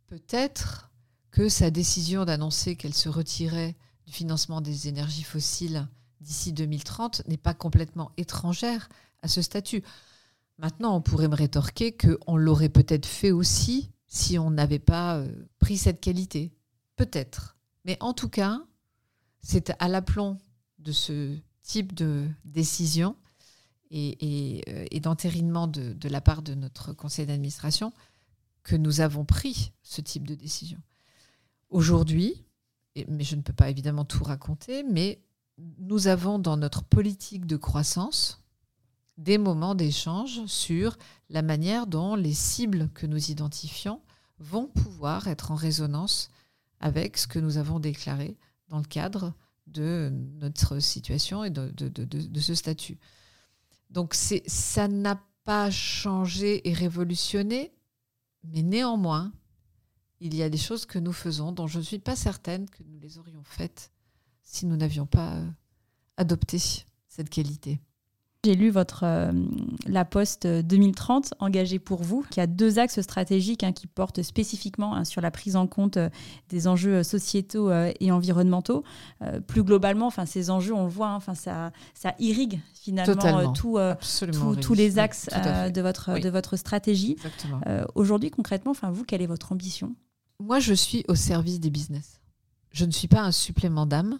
[0.07, 0.89] peut-être
[1.31, 3.75] que sa décision d'annoncer qu'elle se retirait
[4.05, 5.87] du financement des énergies fossiles
[6.19, 8.89] d'ici 2030 n'est pas complètement étrangère
[9.21, 9.83] à ce statut.
[10.57, 15.31] Maintenant, on pourrait me rétorquer qu'on l'aurait peut-être fait aussi si on n'avait pas euh,
[15.59, 16.53] pris cette qualité.
[16.95, 17.57] Peut-être.
[17.85, 18.63] Mais en tout cas,
[19.41, 20.37] c'est à l'aplomb
[20.87, 23.17] de ce type de décision
[23.91, 27.91] et, euh, d'entérinement de, de, la part de notre conseil d'administration
[28.63, 30.79] que nous avons pris ce type de décision.
[31.69, 32.45] Aujourd'hui,
[33.09, 35.21] mais je ne peux pas évidemment tout raconter, mais
[35.77, 38.41] nous avons dans notre politique de croissance
[39.17, 40.97] des moments d'échange sur
[41.29, 44.01] la manière dont les cibles que nous identifions
[44.39, 46.29] vont pouvoir être en résonance
[46.79, 48.37] avec ce que nous avons déclaré
[48.69, 49.33] dans le cadre
[49.67, 52.97] de notre situation et de, de, ce statut.
[53.89, 57.73] Donc ça n'a pas changé et révolutionné,
[58.43, 59.31] mais néanmoins,
[60.19, 62.83] il y a des choses que nous faisons dont je ne suis pas certaine que
[62.83, 63.91] nous les aurions faites
[64.41, 65.49] si nous n'avions pas euh,
[66.15, 66.57] adopté
[67.07, 67.79] cette qualité.
[68.45, 69.31] J'ai lu votre euh,
[69.87, 74.95] La Poste 2030 engagée pour vous, qui a deux axes stratégiques hein, qui portent spécifiquement
[74.95, 76.09] hein, sur la prise en compte euh,
[76.49, 78.83] des enjeux sociétaux et environnementaux.
[79.47, 83.77] plus globalement, enfin ces enjeux, on le voit, hein, enfin ça, ça irrigue finalement tout,
[84.61, 85.27] tous les axes
[85.73, 87.17] de votre de votre stratégie.
[87.95, 89.95] Aujourd'hui, concrètement, enfin vous, quelle est votre ambition?
[90.39, 92.21] Moi, je suis au service des business.
[92.71, 94.19] Je ne suis pas un supplément d'âme.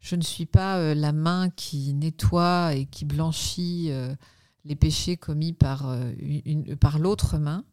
[0.00, 4.14] Je ne suis pas euh, la main qui nettoie et qui blanchit euh,
[4.64, 6.12] les péchés commis par, euh,
[6.98, 7.64] l'autre main.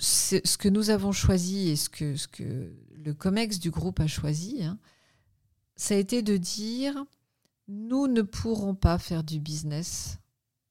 [0.00, 4.78] Ce que nous avons choisi et ce que, le COMEX du groupe a choisi, hein,
[5.74, 7.04] ça a été de dire
[7.66, 10.18] nous ne pourrons pas faire du business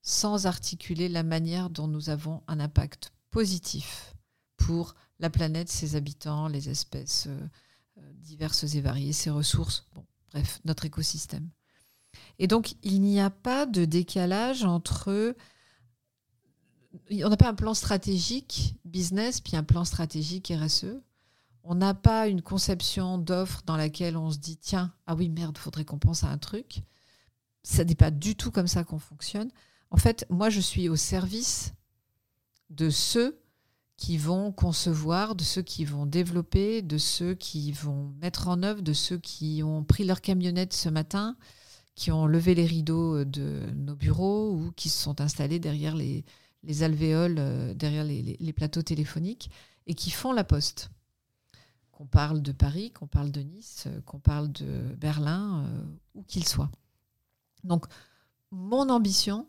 [0.01, 4.15] sans articuler la manière dont nous avons un impact positif
[4.55, 7.27] pour la planète, ses habitants, les espèces
[8.15, 9.85] diverses et variées, ses ressources.
[10.31, 11.49] Bref, notre écosystème.
[12.39, 15.35] Et donc, il n'y a pas de décalage entre...
[17.11, 21.01] On n'a pas un plan stratégique business, puis un plan stratégique RSE.
[21.63, 25.57] On n'a pas une conception d'offre dans laquelle on se dit, tiens, ah oui, merde,
[25.57, 26.81] faudrait qu'on pense à un truc.
[27.63, 29.51] Ça n'est pas du tout comme ça qu'on fonctionne.
[29.91, 31.73] En fait, moi, je suis au service
[32.69, 33.39] de ceux
[33.97, 38.81] qui vont concevoir, de ceux qui vont développer, de ceux qui vont mettre en œuvre,
[38.81, 41.35] de ceux qui ont pris leur camionnette ce matin,
[41.95, 46.23] qui ont levé les rideaux de nos bureaux ou qui se sont installés derrière les,
[46.83, 49.49] alvéoles, euh, derrière les, plateaux téléphoniques
[49.87, 50.91] et qui font la poste.
[51.91, 55.83] Qu'on parle de Paris, qu'on parle de Nice, euh, qu'on parle de Berlin, euh,
[56.13, 56.69] où qu'il soit.
[57.63, 57.87] Donc,
[58.51, 59.47] mon ambition,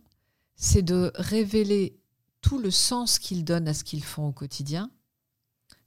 [0.56, 1.97] c'est de révéler
[2.40, 4.90] tout le sens qu'ils donnent à ce qu'ils font au quotidien,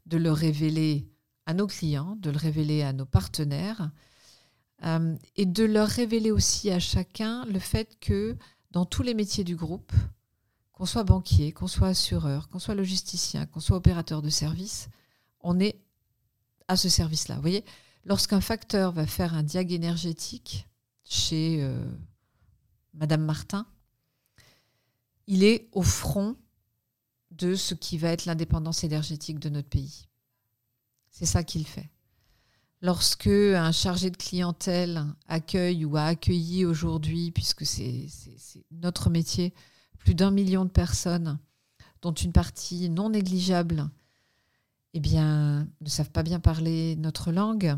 [0.06, 1.08] de le révéler
[1.46, 3.92] à nos clients, de le révéler à nos partenaires,
[4.84, 8.36] euh, et de leur révéler aussi à chacun le fait que
[8.72, 9.92] dans tous les métiers du groupe,
[10.72, 14.90] qu'on soit banquier, qu'on soit assureur, qu'on soit logisticien, qu'on soit opérateur de service,
[15.42, 15.80] on est
[16.68, 17.36] à ce service-là.
[17.36, 17.64] Vous voyez,
[18.06, 20.68] lorsqu'un facteur va faire un diag énergétique
[21.04, 21.86] chez euh,
[22.94, 23.68] Madame Martin,
[25.28, 26.36] il est au front
[27.32, 30.08] de ce qui va être l'indépendance énergétique de notre pays.
[31.10, 31.90] C'est ça qu'il fait.
[32.82, 38.08] Lorsque un chargé de clientèle accueille ou a accueilli aujourd'hui, puisque c'est
[38.72, 39.54] notre métier,
[40.00, 41.38] plus d'un million de personnes,
[42.02, 43.90] dont une partie non négligeable,
[44.94, 47.78] eh bien, ne savent pas bien parler notre langue,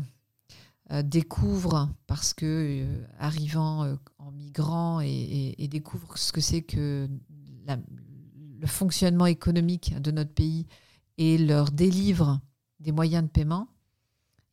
[0.90, 7.08] euh, découvrent, parce que euh, arrivant euh, en migrant et, découvrent ce que c'est que
[7.66, 7.78] la,
[8.58, 10.66] le fonctionnement économique de notre pays
[11.18, 12.40] et leur délivre
[12.80, 13.68] des moyens de paiement,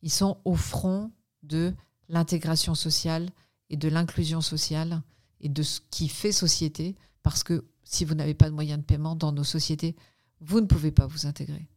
[0.02, 1.10] ils sont au front
[1.42, 1.74] de
[2.08, 3.30] l'intégration sociale
[3.70, 5.02] et de l'inclusion sociale
[5.40, 8.84] et de ce qui fait société, parce que si vous n'avez pas de moyens de
[8.84, 9.96] paiement dans nos sociétés,
[10.40, 11.68] vous ne pouvez pas vous intégrer.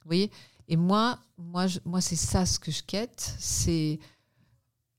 [0.00, 0.30] Vous voyez?
[0.68, 3.98] Et moi, moi, moi c'est ça ce que je quête, c'est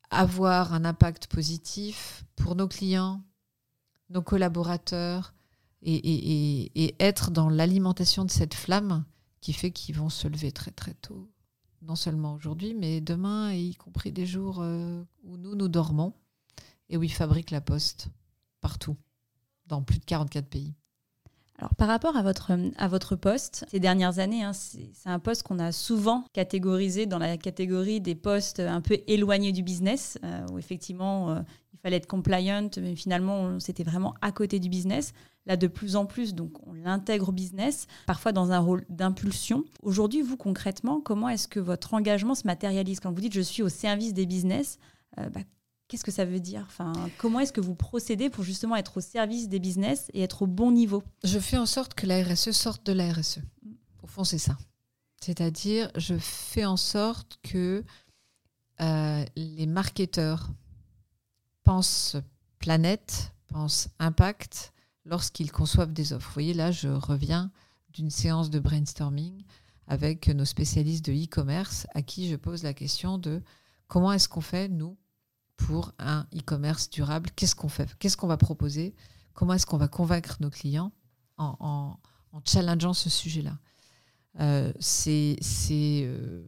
[0.10, 3.22] avoir un impact positif pour nos clients,
[4.10, 5.34] nos collaborateurs,
[5.86, 9.06] et, être dans l'alimentation de cette flamme
[9.42, 11.30] qui fait qu'ils vont se lever très très tôt,
[11.82, 16.14] non seulement aujourd'hui, mais demain, y compris des jours euh, où nous, nous dormons
[16.90, 18.08] et où ils fabriquent la poste,
[18.62, 18.96] partout,
[19.68, 20.74] dans plus de 44 pays.
[21.60, 25.44] Alors, par rapport à votre, à votre poste, ces dernières années, hein, c'est un poste
[25.44, 30.46] qu'on a souvent catégorisé dans la catégorie des postes un peu éloignés du business, euh,
[30.52, 31.42] où effectivement, euh,
[31.84, 35.14] fallait être compliant, mais finalement, c'était vraiment à côté du business.
[35.46, 39.66] Là, de plus en plus, donc, on l'intègre au business, parfois dans un rôle d'impulsion.
[39.82, 43.02] Aujourd'hui, vous, concrètement, comment est-ce que votre engagement se matérialise?
[43.02, 44.78] Quand vous dites «je suis au service des business
[45.20, 45.42] euh, bah,
[45.90, 46.64] Qu'est-ce que ça veut dire?
[46.66, 50.44] Enfin, Comment est-ce que vous procédez pour justement être au service des business et être
[50.44, 51.04] au bon niveau?
[51.24, 53.42] Je fais en sorte que la RSE sorte de la RSE.
[54.02, 54.58] Au fond, c'est ça.
[55.22, 57.84] C'est-à-dire, je fais en sorte que
[58.82, 60.50] euh, les marketeurs
[61.64, 62.18] pensent
[62.60, 64.74] planète, pensent impact
[65.06, 66.28] lorsqu'ils conçoivent des offres.
[66.28, 67.52] Vous voyez, là, je reviens
[67.94, 69.44] d'une séance de brainstorming
[69.88, 73.42] avec nos spécialistes de e-commerce à qui je pose la question de
[73.88, 74.98] comment est-ce qu'on fait, nous,
[75.58, 77.30] pour un e-commerce durable?
[77.36, 77.94] Qu'est-ce qu'on fait?
[78.00, 78.96] Qu'est-ce qu'on va proposer?
[79.34, 80.92] Comment est-ce qu'on va convaincre nos clients
[81.38, 81.98] en,
[82.46, 83.58] challengeant ce sujet-là?
[84.40, 85.38] Euh, C'est
[85.76, 86.44] euh,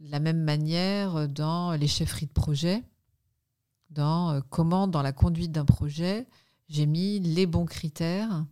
[0.00, 2.84] la même manière dans les chefferies de projet,
[3.98, 6.26] euh, comment, dans la conduite d'un projet,
[6.68, 8.44] j'ai mis les bons critères,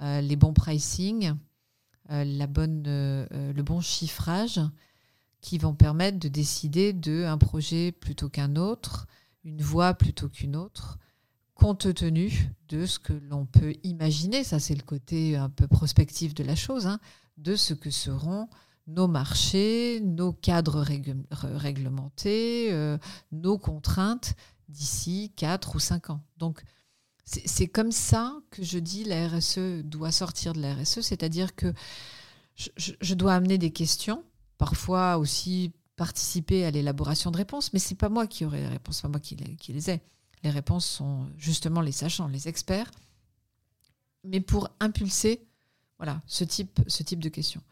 [0.00, 1.34] les bons pricing,
[2.08, 4.58] la bonne, le bon chiffrage
[5.40, 9.06] qui vont permettre de décider d'un projet plutôt qu'un autre,
[9.44, 10.98] une voie plutôt qu'une autre,
[11.54, 16.34] compte tenu de ce que l'on peut imaginer, ça c'est le côté un peu prospectif
[16.34, 17.00] de la chose, hein,
[17.36, 18.48] de ce que seront
[18.90, 20.84] nos marchés, nos cadres
[21.30, 22.98] réglementés, euh,
[23.32, 24.34] nos contraintes
[24.68, 26.20] d'ici 4 ou 5 ans.
[26.36, 26.62] Donc
[27.24, 31.72] c'est comme ça que je dis la RSE doit sortir de la RSE, c'est-à-dire que
[32.56, 34.24] je, dois amener des questions
[34.58, 39.00] parfois aussi participer à l'élaboration de réponses, mais c'est pas moi qui aurai les réponses,
[39.00, 40.00] pas moi qui les, qui les ai.
[40.42, 42.90] Les réponses sont justement les sachants, les experts,
[44.24, 45.46] mais pour impulser
[45.98, 47.62] voilà, ce, type, ce type de questions.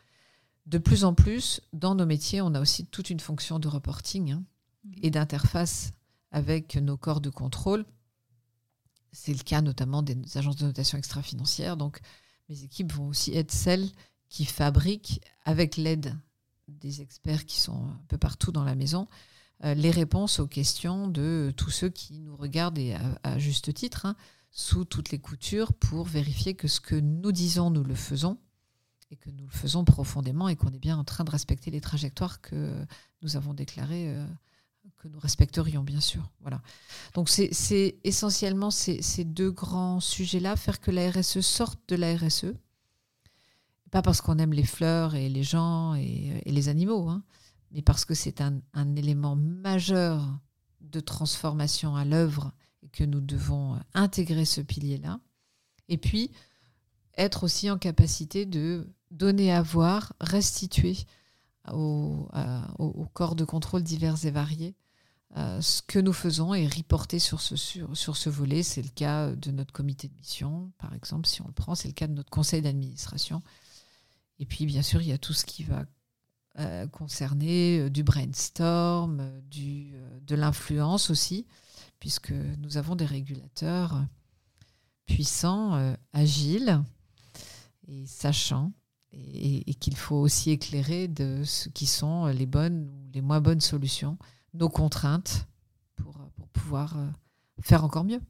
[0.68, 4.32] De plus en plus, dans nos métiers, on a aussi toute une fonction de reporting
[4.32, 4.44] hein,
[4.84, 4.92] mmh.
[5.02, 5.92] et d'interface
[6.30, 7.86] avec nos corps de contrôle.
[9.12, 11.78] C'est le cas notamment des agences de notation extra-financière.
[11.78, 12.00] Donc,
[12.50, 13.88] mes équipes vont aussi être celles
[14.28, 16.14] qui fabriquent, avec l'aide
[16.68, 19.08] des experts qui sont un peu partout dans la maison,
[19.64, 24.04] euh, les réponses aux questions de tous ceux qui nous regardent, et à, juste titre,
[24.04, 24.16] hein,
[24.50, 28.36] sous toutes les coutures, pour vérifier que ce que nous disons, nous le faisons,
[29.10, 31.80] et que nous le faisons profondément, et qu'on est bien en train de respecter les
[31.80, 32.72] trajectoires que
[33.22, 34.26] nous avons déclarées, euh,
[34.98, 36.28] que nous respecterions, bien sûr.
[36.40, 36.60] Voilà.
[37.14, 42.54] Donc c'est essentiellement ces, deux grands sujets-là, faire que la RSE sorte de la RSE,
[43.90, 47.22] pas parce qu'on aime les fleurs et les gens et, les animaux, hein,
[47.70, 48.60] mais parce que c'est un,
[48.96, 50.38] élément majeur
[50.80, 55.20] de transformation à l'œuvre et que nous devons intégrer ce pilier-là.
[55.88, 56.30] Et puis,
[57.16, 60.96] être aussi en capacité de donner à voir, restituer
[61.72, 62.28] au,
[63.14, 64.74] corps de contrôle divers et variés
[65.36, 68.62] euh, ce que nous faisons et reporter sur ce, sur, sur ce volet.
[68.62, 71.88] C'est le cas de notre comité de mission, par exemple, si on le prend, c'est
[71.88, 73.42] le cas de notre conseil d'administration.
[74.38, 75.84] Et puis, bien sûr, il y a tout ce qui va
[76.58, 79.92] euh, concerner euh, du brainstorm, du,
[80.22, 81.46] de l'influence aussi,
[82.00, 84.02] puisque nous avons des régulateurs
[85.04, 86.82] puissants, agiles
[87.88, 88.72] et sachants,
[89.12, 93.60] et, qu'il faut aussi éclairer de ce qui sont les bonnes ou les moins bonnes
[93.60, 94.18] solutions,
[94.54, 95.46] nos contraintes,
[95.96, 96.96] pour, pour pouvoir
[97.60, 98.20] faire encore mieux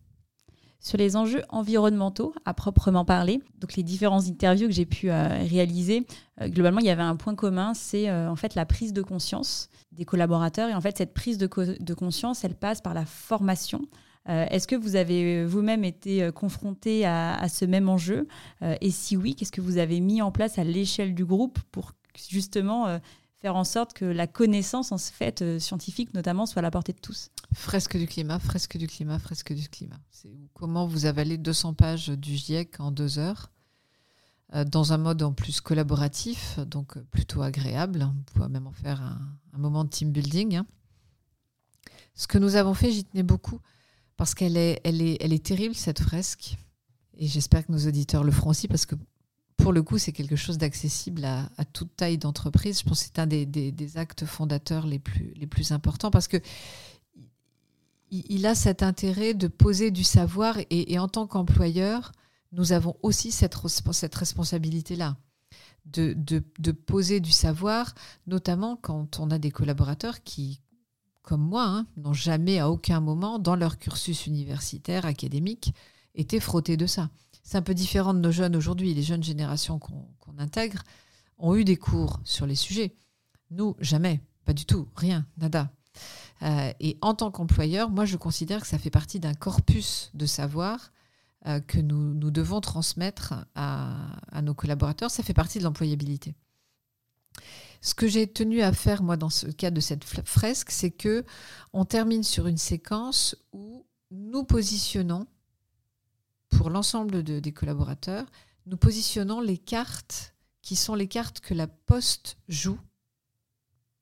[0.81, 3.43] sur les enjeux environnementaux à proprement parler.
[3.59, 6.07] Donc les différentes interviews que j'ai pu euh, réaliser,
[6.41, 9.03] euh, globalement, il y avait un point commun, c'est euh, en fait la prise de
[9.03, 10.69] conscience des collaborateurs.
[10.69, 11.47] Et en fait, cette prise de,
[11.95, 13.83] conscience, elle passe par la formation.
[14.29, 18.29] Est-ce que vous avez vous-même été confronté à, ce même enjeu?
[18.81, 21.93] Et si oui, qu'est-ce que vous avez mis en place à l'échelle du groupe pour
[22.29, 23.01] justement
[23.41, 26.93] faire en sorte que la connaissance en fait euh, scientifique notamment soit à la portée
[26.93, 27.31] de tous?
[27.55, 29.99] Fresque du climat, fresque du climat, fresque du climat.
[30.11, 33.51] C'est comment vous avalez 200 pages du GIEC en deux heures
[34.55, 38.11] euh, dans un mode en plus collaboratif, donc euh, plutôt agréable.
[38.11, 39.19] On pourrait même en faire un,
[39.59, 40.57] moment de team building.
[40.57, 40.67] Hein.
[42.15, 43.61] Ce que nous avons fait, j'y tenais beaucoup
[44.19, 46.59] parce qu'elle est, elle est, elle est terrible cette fresque.
[47.17, 48.97] Et j'espère que nos auditeurs le feront aussi parce que
[49.57, 52.81] pour le coup, c'est quelque chose d'accessible à, toute taille d'entreprise.
[52.81, 56.37] Je pense que c'est un des, actes fondateurs les plus, les plus importants parce que
[58.11, 62.13] il, a cet intérêt de poser du savoir et, en tant qu'employeur,
[62.53, 63.57] nous avons aussi cette,
[63.93, 65.17] cette responsabilité-là.
[65.85, 67.95] De, de, poser du savoir,
[68.27, 70.61] notamment quand on a des collaborateurs qui,
[71.29, 75.75] comme moi, hein, n'ont jamais à aucun moment dans leur cursus universitaire, académique,
[76.15, 77.11] été frottés de ça.
[77.43, 78.95] C'est un peu différent de nos jeunes aujourd'hui.
[78.95, 80.85] Les jeunes générations qu'on intègre
[81.37, 82.97] ont eu des cours sur les sujets.
[83.51, 85.71] Nous, jamais, pas du tout, rien, nada.
[86.41, 90.25] Euh, et en tant qu'employeur, moi, je considère que ça fait partie d'un corpus de
[90.25, 90.93] savoir
[91.47, 95.11] euh, que nous, devons transmettre à, nos collaborateurs.
[95.11, 96.35] Ça fait partie de l'employabilité.
[97.81, 101.25] Ce que j'ai tenu à faire, moi, dans ce cas de cette fresque, c'est que
[101.73, 105.27] on termine sur une séquence où nous positionnons,
[106.51, 108.27] pour l'ensemble de, des collaborateurs,
[108.67, 112.79] nous positionnons les cartes qui sont les cartes que la Poste joue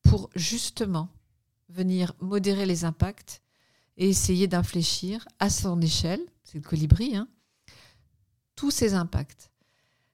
[0.03, 1.09] pour justement
[1.69, 3.43] venir modérer les impacts
[3.97, 7.29] et essayer d'infléchir à son échelle, c'est le colibri, hein,
[8.55, 9.51] tous ces impacts.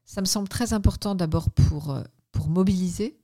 [0.05, 2.03] Ça me semble très important d'abord pour, euh,
[2.33, 3.19] pour mobiliser,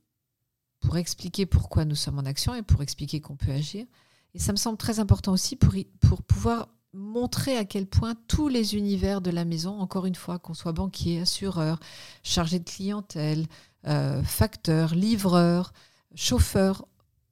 [0.79, 3.85] pour expliquer pourquoi nous sommes en action et pour expliquer qu'on peut agir.
[4.33, 8.47] Et ça me semble très important aussi pour, pour pouvoir montrer à quel point tous
[8.47, 11.79] les univers de la maison, encore une fois, qu'on soit banquier, assureur,
[12.23, 13.45] chargé de clientèle,
[13.87, 15.73] euh, facteur, livreur,
[16.15, 16.85] chauffeur,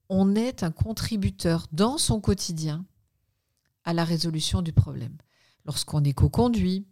[0.09, 2.85] on est un contributeur dans son quotidien
[3.83, 5.17] à la résolution du problème.
[5.65, 6.85] Lorsqu'on est co-conduit,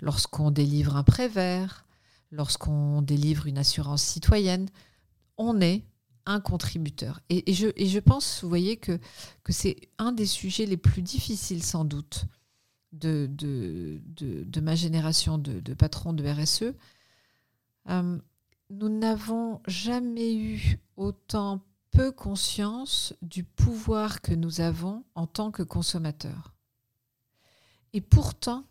[0.00, 1.86] lorsqu'on délivre un prêt vert,
[2.30, 4.68] lorsqu'on délivre une assurance citoyenne,
[5.36, 5.84] on est
[6.26, 7.20] un contributeur.
[7.28, 8.98] Et, je, pense, vous voyez, que,
[9.48, 12.24] c'est un des sujets les plus difficiles sans doute
[12.92, 16.74] de, de, de, ma génération de, patrons de RSE.
[17.88, 18.18] Euh,
[18.70, 25.62] nous n'avons jamais eu autant peu conscience du pouvoir que nous avons en tant que
[25.62, 26.54] consommateurs.
[27.92, 28.64] Et pourtant,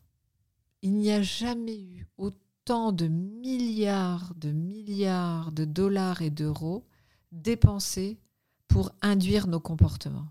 [0.82, 6.86] il n'y a jamais eu autant de milliards de milliards de dollars et d'euros
[7.32, 8.20] dépensés
[8.68, 10.28] pour induire nos comportements.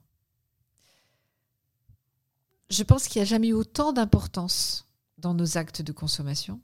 [2.70, 4.86] Je pense qu'il n'y a jamais eu autant d'importance
[5.16, 6.61] dans nos actes de consommation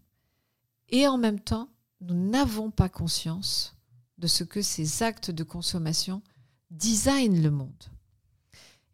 [0.91, 1.71] et en même temps,
[2.01, 3.77] nous n'avons pas conscience
[4.19, 6.23] de ce que ces actes de consommation
[6.71, 7.85] designent le monde.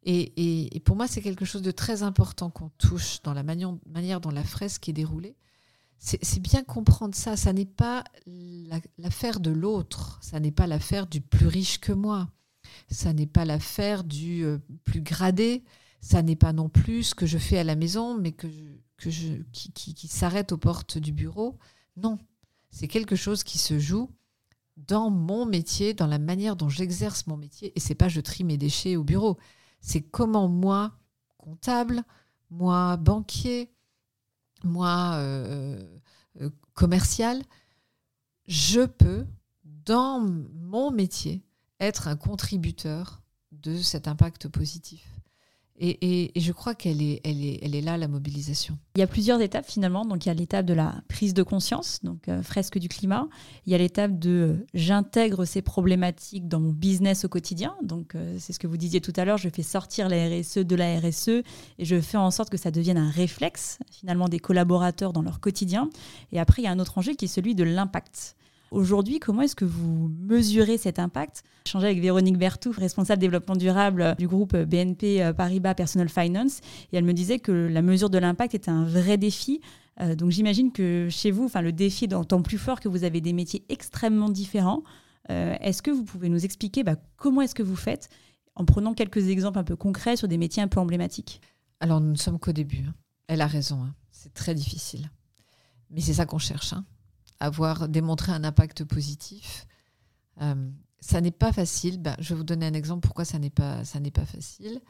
[0.03, 4.31] Et, pour moi, c'est quelque chose de très important qu'on touche dans la manière, dont
[4.31, 5.37] la fresque est déroulée.
[6.03, 7.37] C'est bien comprendre ça.
[7.37, 8.05] Ça n'est pas
[8.97, 10.19] l'affaire de l'autre.
[10.23, 12.31] Ça n'est pas l'affaire du plus riche que moi.
[12.91, 15.63] Ça n'est pas l'affaire du euh, plus gradé.
[16.01, 18.49] Ça n'est pas non plus ce que je fais à la maison, mais que
[18.97, 19.11] que
[19.53, 21.59] qui, qui s'arrête aux portes du bureau.
[21.97, 22.19] Non,
[22.71, 24.11] c'est quelque chose qui se joue
[24.77, 27.73] dans mon métier, dans la manière dont j'exerce mon métier.
[27.77, 29.39] Et c'est pas je trie mes déchets au bureau.
[29.81, 30.93] C'est comment moi,
[31.39, 32.03] comptable,
[32.51, 33.71] moi, banquier,
[34.65, 35.83] moi, euh,
[36.41, 37.43] euh, commercial,
[38.47, 39.27] je peux,
[39.65, 41.43] dans mon métier,
[41.79, 45.10] être un contributeur de cet impact positif.
[45.83, 48.77] Et, je crois qu'elle est, elle est, elle est là, la mobilisation.
[48.97, 50.05] Il y a plusieurs étapes finalement.
[50.05, 53.29] Donc il y a l'étape de la prise de conscience, donc euh, fresque du climat.
[53.67, 57.75] Il y a l'étape de euh, j'intègre ces problématiques dans mon business au quotidien.
[57.83, 60.59] Donc euh, c'est ce que vous disiez tout à l'heure, je fais sortir la RSE
[60.59, 64.39] de la RSE et je fais en sorte que ça devienne un réflexe finalement des
[64.39, 65.89] collaborateurs dans leur quotidien.
[66.33, 68.37] Et après, il y a un autre enjeu qui est celui de l'impact.
[68.71, 74.15] Aujourd'hui, comment est-ce que vous mesurez cet impact J'ai avec Véronique Bertou, responsable développement durable
[74.17, 76.61] du groupe BNP euh, Paribas Personal Finance,
[76.93, 79.61] et elle me disait que la mesure de l'impact était un vrai défi.
[80.01, 83.03] Euh, donc j'imagine que chez vous, enfin le défi est d'autant plus fort que vous
[83.03, 84.85] avez des métiers extrêmement différents.
[85.31, 88.09] Euh, est-ce que vous pouvez nous expliquer bah, comment est-ce que vous faites
[88.55, 91.41] en prenant quelques exemples un peu concrets sur des métiers un peu emblématiques
[91.81, 92.85] Alors nous ne sommes qu'au début.
[92.89, 92.95] Hein.
[93.27, 93.95] Elle a raison, hein.
[94.13, 95.11] c'est très difficile.
[95.91, 96.73] Mais c'est ça qu'on cherche.
[96.73, 96.85] Hein
[97.41, 99.67] avoir démontré un impact positif.
[100.41, 100.71] Euh,
[101.01, 102.01] ça n'est pas facile.
[102.01, 104.81] Ben, je vais vous donner un exemple pourquoi ça n'est pas, ça pas facile.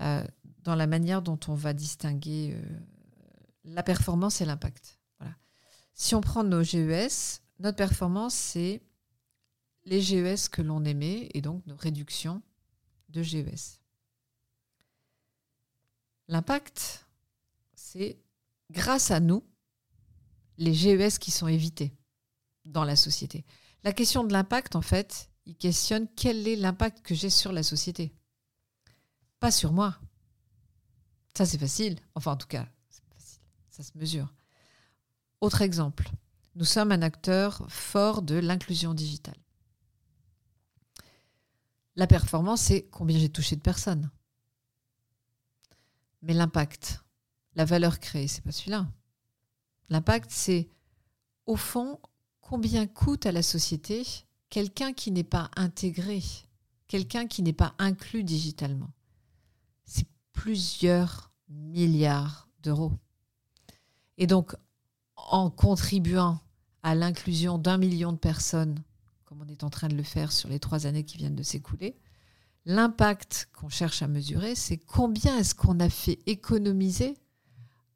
[0.00, 0.24] Euh,
[0.62, 2.78] dans la manière dont on va distinguer euh,
[3.64, 4.98] la performance et l'impact.
[5.18, 5.34] Voilà.
[5.94, 8.82] Si on prend nos GES, notre performance, c'est
[9.84, 12.42] les GES que l'on émet et donc nos réductions
[13.08, 13.80] de GES.
[16.28, 17.06] L'impact,
[17.74, 18.18] c'est
[18.70, 19.44] grâce à nous,
[20.58, 21.96] les GES qui sont évités
[22.64, 23.44] dans la société.
[23.84, 27.62] La question de l'impact, en fait, il questionne quel est l'impact que j'ai sur la
[27.62, 28.12] société.
[29.38, 29.98] Pas sur moi.
[31.36, 31.98] Ça, c'est facile.
[32.14, 33.40] Enfin, en tout cas, facile.
[33.70, 34.34] ça se mesure.
[35.40, 36.10] Autre exemple,
[36.54, 39.36] nous sommes un acteur fort de l'inclusion digitale.
[41.94, 44.10] La performance, c'est combien j'ai touché de personnes.
[46.22, 47.04] Mais l'impact,
[47.54, 48.86] la valeur créée, c'est pas celui-là.
[49.88, 50.68] L'impact, c'est
[51.46, 51.98] au fond
[52.40, 54.04] combien coûte à la société
[54.50, 56.22] quelqu'un qui n'est pas intégré,
[56.88, 58.90] quelqu'un qui n'est pas inclus digitalement?
[59.84, 62.92] C'est plusieurs milliards d'euros.
[64.18, 64.54] Et donc,
[65.16, 66.40] en contribuant
[66.82, 68.82] à l'inclusion d'un million de personnes,
[69.24, 71.42] comme on est en train de le faire sur les trois années qui viennent de
[71.42, 71.96] s'écouler,
[72.64, 77.16] l'impact qu'on cherche à mesurer, c'est combien est-ce qu'on a fait économiser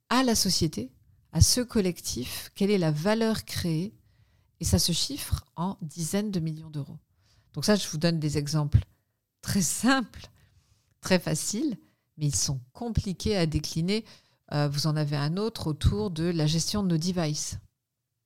[0.09, 0.91] à la société,
[1.33, 3.95] à ce collectif, quelle est la valeur créée,
[4.61, 6.99] et ça se chiffre en dizaines de millions d'euros.
[7.55, 8.85] Donc ça, je vous donne des exemples
[9.41, 10.29] très simples,
[11.01, 11.77] très faciles,
[12.17, 14.05] mais ils sont compliqués à décliner.
[14.53, 17.59] Euh, vous en avez un autre autour de la gestion de nos devices.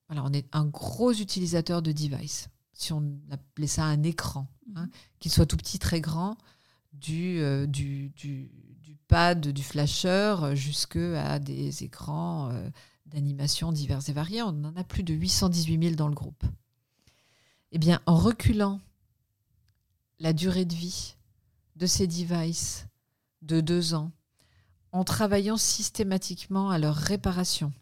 [0.08, 2.48] Voilà, on est un gros utilisateur de devices.
[2.72, 4.90] Si on appelait ça un écran, hein, mhm.
[5.20, 6.36] qu'il soit tout petit, très grand,
[6.92, 8.50] du, euh, du, du,
[8.80, 12.70] du, pad, du flasher, jusqu'à des écrans euh,
[13.06, 14.42] d'animation divers et variés.
[14.42, 16.44] On en a plus de 818 000 dans le groupe.
[17.72, 18.80] Eh bien, en reculant
[20.20, 21.16] la durée de vie
[21.76, 22.86] de ces devices
[23.42, 24.12] de deux ans,
[24.92, 27.72] en travaillant systématiquement à leur réparation,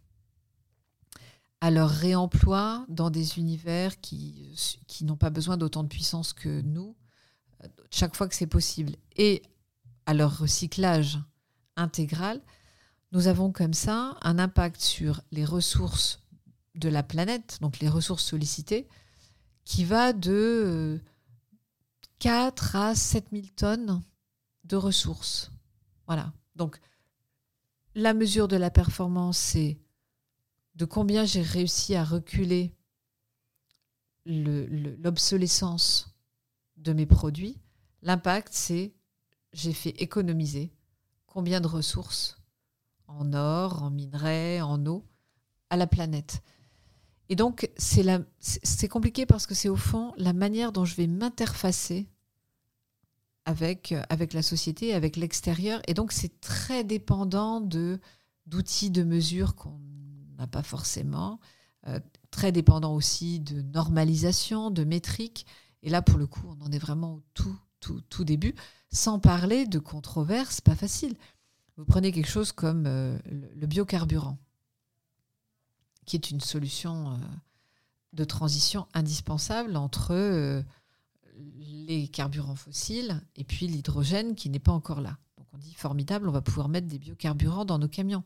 [1.60, 4.56] à leur réemploi dans des univers qui
[5.02, 6.96] n'ont pas besoin d'autant de puissance que nous,
[7.90, 9.42] chaque fois que c'est possible, et
[10.06, 11.20] à leur recyclage
[11.76, 12.40] intégral,
[13.12, 16.20] nous avons comme ça un impact sur les ressources
[16.74, 18.88] de la planète, donc les ressources sollicitées,
[19.64, 20.98] qui va de
[22.18, 24.02] 4 à 7 000 tonnes
[24.64, 25.50] de ressources.
[26.06, 26.32] Voilà.
[26.56, 26.80] Donc,
[27.94, 29.78] la mesure de la performance, c'est
[30.74, 32.74] de combien j'ai réussi à reculer
[34.24, 36.14] l'obsolescence
[36.78, 37.58] de mes produits.
[38.00, 38.94] L'impact, c'est
[39.52, 40.72] j'ai fait économiser
[41.26, 42.41] combien de ressources
[43.18, 45.04] en or, en minerais, en eau
[45.70, 46.42] à la planète.
[47.28, 52.08] Et donc, c'est compliqué parce que c'est au fond la manière dont je vais m'interfacer
[53.44, 55.80] avec, avec la société, avec l'extérieur.
[55.88, 58.00] Et donc, c'est très dépendant de
[58.46, 59.78] d'outils de mesure qu'on
[60.36, 61.38] n'a pas forcément,
[61.86, 62.00] euh,
[62.30, 65.46] très dépendant aussi de normalisation, de métriques.
[65.82, 68.54] Et là, pour le coup, on en est vraiment au tout, tout, tout début,
[68.90, 71.14] sans parler de controverses, pas facile.
[71.76, 74.38] Vous prenez quelque chose comme euh, le biocarburant,
[76.04, 77.18] qui est une solution
[78.12, 80.64] de transition indispensable entre
[81.36, 85.18] les carburants fossiles et puis l'hydrogène qui n'est pas encore là.
[85.38, 88.22] Donc on dit formidable, on va pouvoir mettre des biocarburants dans nos camions.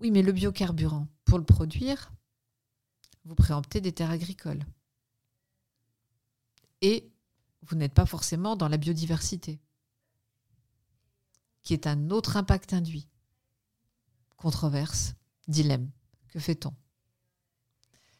[0.00, 2.12] Oui, mais le biocarburant, pour le produire,
[3.24, 4.64] vous préemptez des terres agricoles.
[6.82, 7.10] Et
[7.62, 9.60] vous n'êtes pas forcément dans la biodiversité,
[11.64, 13.08] qui est un autre impact induit.
[14.36, 15.14] Controverse,
[15.48, 15.90] dilemme.
[16.28, 16.74] Que fait-on?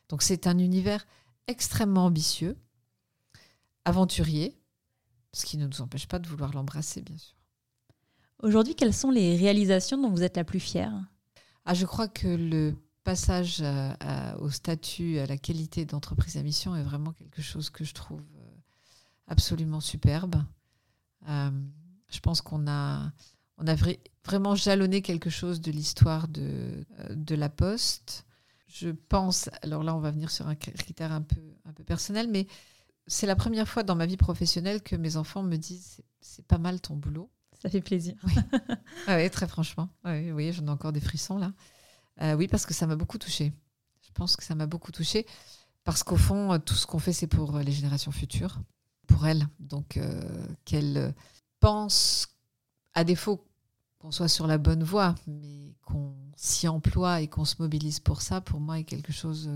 [0.09, 1.07] Donc c'est un univers
[1.47, 2.57] extrêmement ambitieux
[3.85, 4.59] aventurier,
[5.33, 7.37] ce qui ne nous empêche pas de vouloir l'embrasser, bien sûr.
[8.43, 10.93] Aujourd'hui, quelles sont les réalisations dont vous êtes la plus fière?
[11.65, 12.75] Ah, Je crois que le
[13.05, 13.63] passage
[14.39, 18.23] au statut, à la qualité d'entreprise à mission est vraiment quelque chose que je trouve
[18.37, 18.51] euh,
[19.27, 20.37] absolument superbe.
[21.29, 21.51] Euh,
[22.11, 23.13] je pense qu'on a,
[23.59, 23.75] on a
[24.25, 28.25] vraiment jalonné quelque chose de l'histoire de, euh, de la Poste.
[28.67, 32.29] Je pense, alors là on va venir sur un critère un peu, un peu personnel,
[32.29, 32.47] mais
[33.07, 36.59] c'est la première fois dans ma vie professionnelle que mes enfants me disent c'est pas
[36.59, 37.31] mal ton boulot.
[37.63, 38.15] Ça fait plaisir.
[38.25, 38.35] Oui,
[39.07, 39.89] ah très franchement.
[40.05, 41.53] Oui, oui j'en ai encore des frissons là.
[42.21, 43.53] Euh, oui, parce que ça m'a beaucoup touchée.
[44.03, 45.27] Je pense que ça m'a beaucoup touchée
[45.85, 48.61] parce qu'au fond, tout ce qu'on fait, c'est pour les générations futures,
[49.07, 49.47] pour elles.
[49.59, 51.15] Donc, euh, qu'elles
[51.61, 52.29] pensent,
[52.95, 53.45] à défaut
[53.99, 58.23] qu'on soit sur la bonne voie, mais qu'on s'y emploie et qu'on se mobilise pour
[58.23, 59.51] ça, pour moi, est quelque chose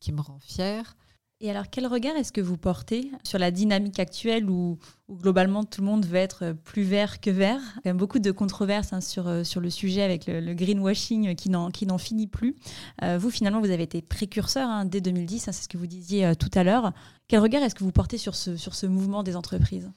[0.00, 0.96] qui, me rend fière.
[1.40, 4.78] Et alors, quel regard est-ce que vous portez sur la dynamique actuelle où,
[5.10, 7.60] globalement tout le monde veut être plus vert que vert?
[7.84, 11.34] Il y a beaucoup de controverses hein, sur, euh, sur le sujet avec le, greenwashing
[11.34, 12.54] qui n'en finit plus.
[13.02, 15.86] Euh, vous, finalement, vous avez été précurseur hein, dès 2010, hein, c'est ce que vous
[15.86, 16.92] disiez euh, tout à l'heure.
[17.28, 19.90] Quel regard est-ce que vous portez sur ce mouvement des entreprises?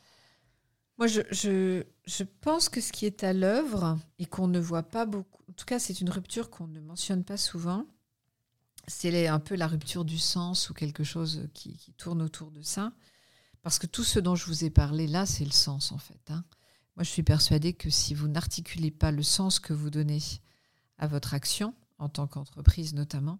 [0.97, 4.83] Moi, je, je, je, pense que ce qui est à l'œuvre et qu'on ne voit
[4.83, 7.85] pas beaucoup, en tout cas, c'est une rupture qu'on ne mentionne pas souvent,
[8.87, 12.93] c'est un peu la rupture du sens ou quelque chose qui, tourne autour de ça.
[13.61, 16.31] Parce que tout ce dont je vous ai parlé là, c'est le sens en fait.
[16.31, 16.45] Hein.
[16.95, 20.19] Moi, je suis persuadée que si vous n'articulez pas le sens que vous donnez
[20.97, 23.39] à votre action, en tant qu'entreprise notamment,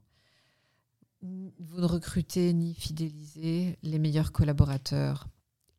[1.22, 5.28] vous ne recrutez ni fidélisez les meilleurs collaborateurs,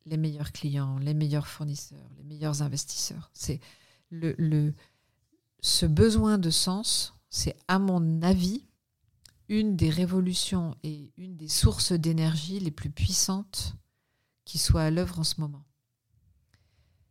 [0.05, 3.29] les meilleurs clients, les meilleurs fournisseurs, les meilleurs investisseurs.
[3.33, 3.59] C'est
[4.09, 4.73] le,
[5.61, 8.65] ce besoin de sens, c'est à mon avis
[9.49, 13.75] une des révolutions et une des sources d'énergie les plus puissantes
[14.45, 15.65] qui soient à l'œuvre en ce moment.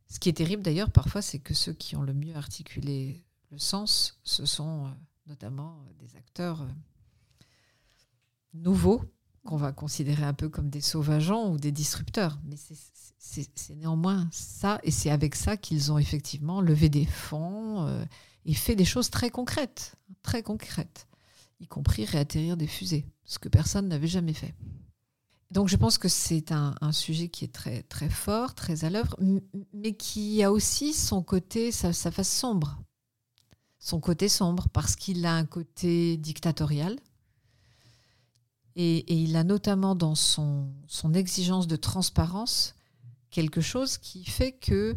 [0.09, 3.59] Ce qui est terrible d'ailleurs parfois, c'est que ceux qui ont le mieux articulé le
[3.59, 4.91] sens, ce sont euh,
[5.27, 7.45] notamment euh, des acteurs euh,
[8.55, 9.03] nouveaux
[9.49, 12.39] qu'on va considérer un peu comme des sauvageants ou des disrupteurs.
[12.45, 12.57] Mais
[13.19, 18.05] c'est néanmoins ça, et c'est avec ça qu'ils ont effectivement levé des fonds euh,
[18.45, 21.09] et fait des choses très concrètes, très concrètes,
[21.61, 24.55] y compris réatterrir des fusées, ce que personne n'avait jamais fait.
[25.51, 29.17] Donc je pense que c'est un, sujet qui est très, très fort, très à l'œuvre,
[29.73, 32.79] mais qui a aussi son côté, sa, face sombre.
[33.79, 36.99] Son côté sombre, parce qu'il a un côté dictatorial.
[38.81, 40.73] Et, il a notamment dans son,
[41.13, 42.77] exigence de transparence
[43.31, 44.97] quelque chose qui fait que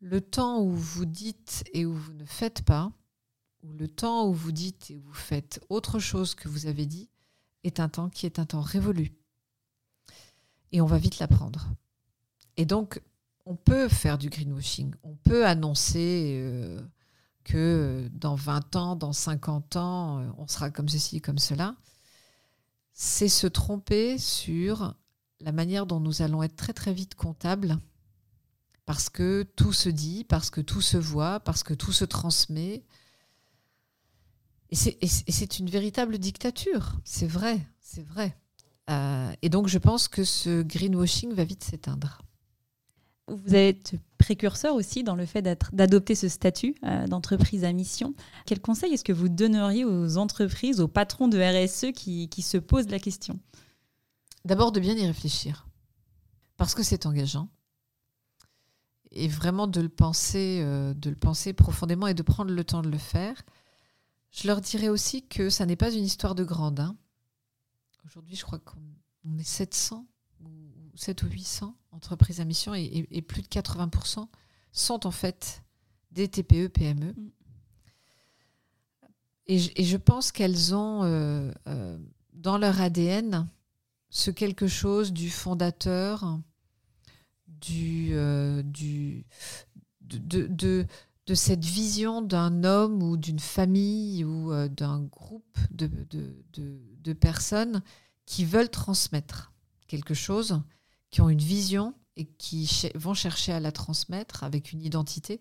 [0.00, 2.92] le temps où vous dites et où vous ne faites pas,
[3.62, 6.84] ou le temps où vous dites et où vous faites autre chose que vous avez
[6.84, 7.08] dit,
[7.64, 9.16] est un temps qui est un temps révolu
[10.72, 11.66] et on va vite l'apprendre.
[12.58, 13.00] Et donc,
[13.46, 16.80] on peut faire du greenwashing, on peut annoncer euh,
[17.44, 21.76] que dans 20 ans, dans 50 ans, euh, on sera comme ceci, comme cela.
[22.98, 24.94] C'est se tromper sur
[25.40, 27.78] la manière dont nous allons être très très vite comptables,
[28.86, 32.86] parce que tout se dit, parce que tout se voit, parce que tout se transmet.
[34.70, 38.34] Et c'est une véritable dictature, c'est vrai, c'est vrai.
[38.88, 42.22] Euh, et donc, je pense que ce greenwashing va vite s'éteindre.
[43.28, 48.14] Vous êtes précurseur aussi dans le fait d'adopter ce statut euh, d'entreprise à mission.
[48.44, 52.88] Quel conseil est-ce que vous donneriez aux entreprises, aux patrons de RSE qui, se posent
[52.88, 53.40] la question?
[54.44, 55.66] D'abord de bien y réfléchir,
[56.56, 57.48] parce que c'est engageant,
[59.10, 62.82] et vraiment de le penser, euh, de le penser profondément et de prendre le temps
[62.82, 63.42] de le faire.
[64.30, 66.78] Je leur dirais aussi que ça n'est pas une histoire de grande.
[66.78, 66.96] Hein.
[68.04, 70.06] Aujourd'hui, je crois qu'on est 700
[70.44, 74.28] ou 7 ou 800 entreprises à mission et, plus de 80%
[74.72, 75.62] sont en fait
[76.12, 77.12] des TPE, PME.
[77.12, 77.30] Mm.
[79.48, 81.98] Et, je pense qu'elles ont euh, euh,
[82.32, 83.48] dans leur ADN
[84.10, 86.40] ce quelque chose du fondateur,
[87.46, 89.24] du, euh, du,
[90.00, 90.86] de, de,
[91.26, 95.90] de, cette vision d'un homme ou d'une famille ou d'un groupe de,
[96.52, 97.82] de personnes
[98.26, 99.52] qui veulent transmettre
[99.86, 100.60] quelque chose,
[101.16, 105.40] qui ont une vision et qui vont chercher à la transmettre avec une identité.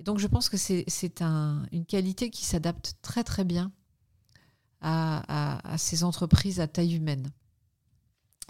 [0.00, 3.70] Et donc je pense que c'est un, une qualité qui s'adapte très très bien
[4.80, 7.30] à, à, ces entreprises à taille humaine.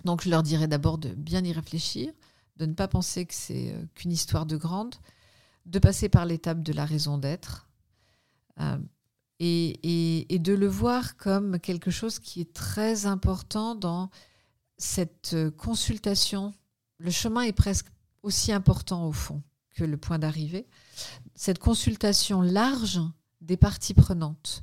[0.06, 2.10] Donc je leur dirais d'abord de bien y réfléchir,
[2.56, 4.94] de ne pas penser que c'est euh, qu'une histoire de grande,
[5.66, 7.68] de passer par l'étape de la raison d'être.
[8.60, 8.78] Euh,
[9.40, 14.08] et, de le voir comme quelque chose qui est très important dans
[14.78, 16.54] cette euh, consultation.
[17.02, 17.88] Le chemin est presque
[18.22, 19.42] aussi important au fond
[19.74, 20.68] que le point d'arrivée.
[21.34, 23.00] Cette consultation large
[23.40, 24.62] des parties prenantes.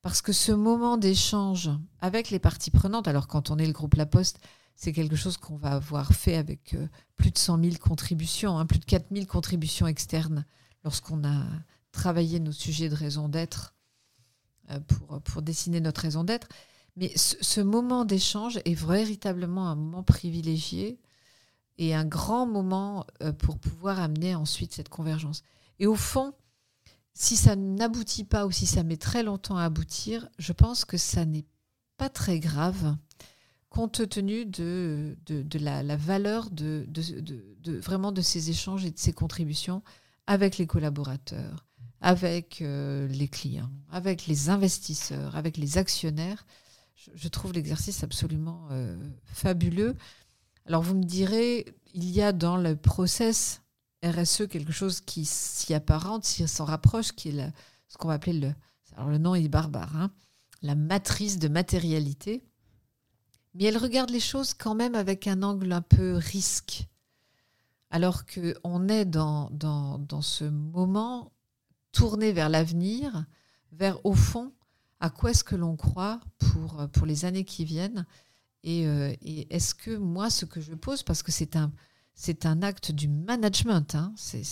[0.00, 1.68] Parce que ce moment d'échange
[2.00, 4.38] avec les parties prenantes, alors quand on est le groupe La Poste,
[4.76, 6.86] c'est quelque chose qu'on va avoir fait avec euh,
[7.16, 10.46] plus de 100 000 contributions, hein, plus de 4 000 contributions externes
[10.84, 11.44] lorsqu'on a
[11.90, 13.74] travaillé nos sujets de raison d'être
[14.70, 16.48] euh, pour, pour dessiner notre raison d'être.
[16.96, 21.00] Mais ce, moment d'échange est véritablement un moment privilégié
[21.80, 25.42] et un grand moment euh, pour pouvoir amener ensuite cette convergence.
[25.78, 26.34] Et au fond,
[27.14, 30.98] si ça n'aboutit pas ou si ça met très longtemps à aboutir, je pense que
[30.98, 31.46] ça n'est
[31.96, 32.96] pas très grave
[33.70, 39.12] compte tenu de, de, la, valeur de, de, vraiment de ces échanges et de ces
[39.12, 39.82] contributions
[40.26, 41.66] avec les collaborateurs,
[42.00, 46.46] avec euh, les clients, avec les investisseurs, avec les actionnaires.
[47.14, 49.96] Je, trouve l'exercice absolument euh, fabuleux.
[50.66, 53.62] Alors vous me direz, il y a dans le process
[54.04, 57.52] RSE quelque chose qui s'y apparente, qui s'en rapproche, qui est
[57.88, 58.54] ce qu'on va appeler le,
[58.96, 60.10] alors le nom est barbare, hein,
[60.62, 62.44] la matrice de matérialité.
[63.54, 66.86] Mais elle regarde les choses quand même avec un angle un peu risque.
[67.90, 69.50] Alors qu'on est dans,
[70.22, 71.32] ce moment
[71.90, 73.24] tourner vers l'avenir,
[73.72, 74.52] vers au fond,
[75.00, 76.20] à quoi est-ce que l'on croit
[76.92, 78.06] pour les années qui viennent
[78.62, 81.72] Et, euh, est-ce que moi, ce que je pose, parce que c'est un,
[82.14, 84.42] c'est un acte du management, hein, c'est,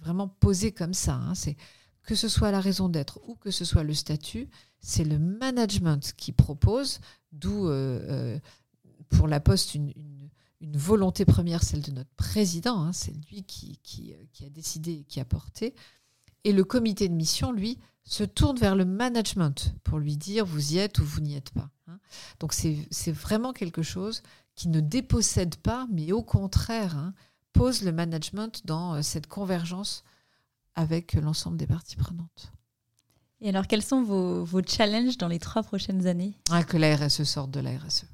[0.00, 1.56] vraiment posé comme ça, hein, c'est
[2.02, 4.48] que ce soit la raison d'être ou que ce soit le statut,
[4.80, 7.00] c'est le management qui propose,
[7.32, 8.38] d'où euh, euh,
[9.10, 9.92] pour la Poste une,
[10.62, 15.24] volonté première, celle de notre président, hein, c'est lui qui, a décidé et qui a
[15.24, 15.74] porté,
[16.44, 17.78] et le comité de mission, lui,
[18.10, 21.50] se tourne vers le management pour lui dire vous y êtes ou vous n'y êtes
[21.50, 21.70] pas.
[21.86, 22.00] Hein.
[22.40, 24.22] Donc c'est vraiment quelque chose
[24.56, 27.14] qui ne dépossède pas, mais au contraire, hein,
[27.52, 30.02] pose le management dans euh, cette convergence
[30.74, 32.52] avec l'ensemble des parties prenantes.
[33.40, 36.34] Et alors, quels sont vos, challenges dans les trois prochaines années?
[36.50, 38.04] Ah, Que la RSE sorte de la RSE.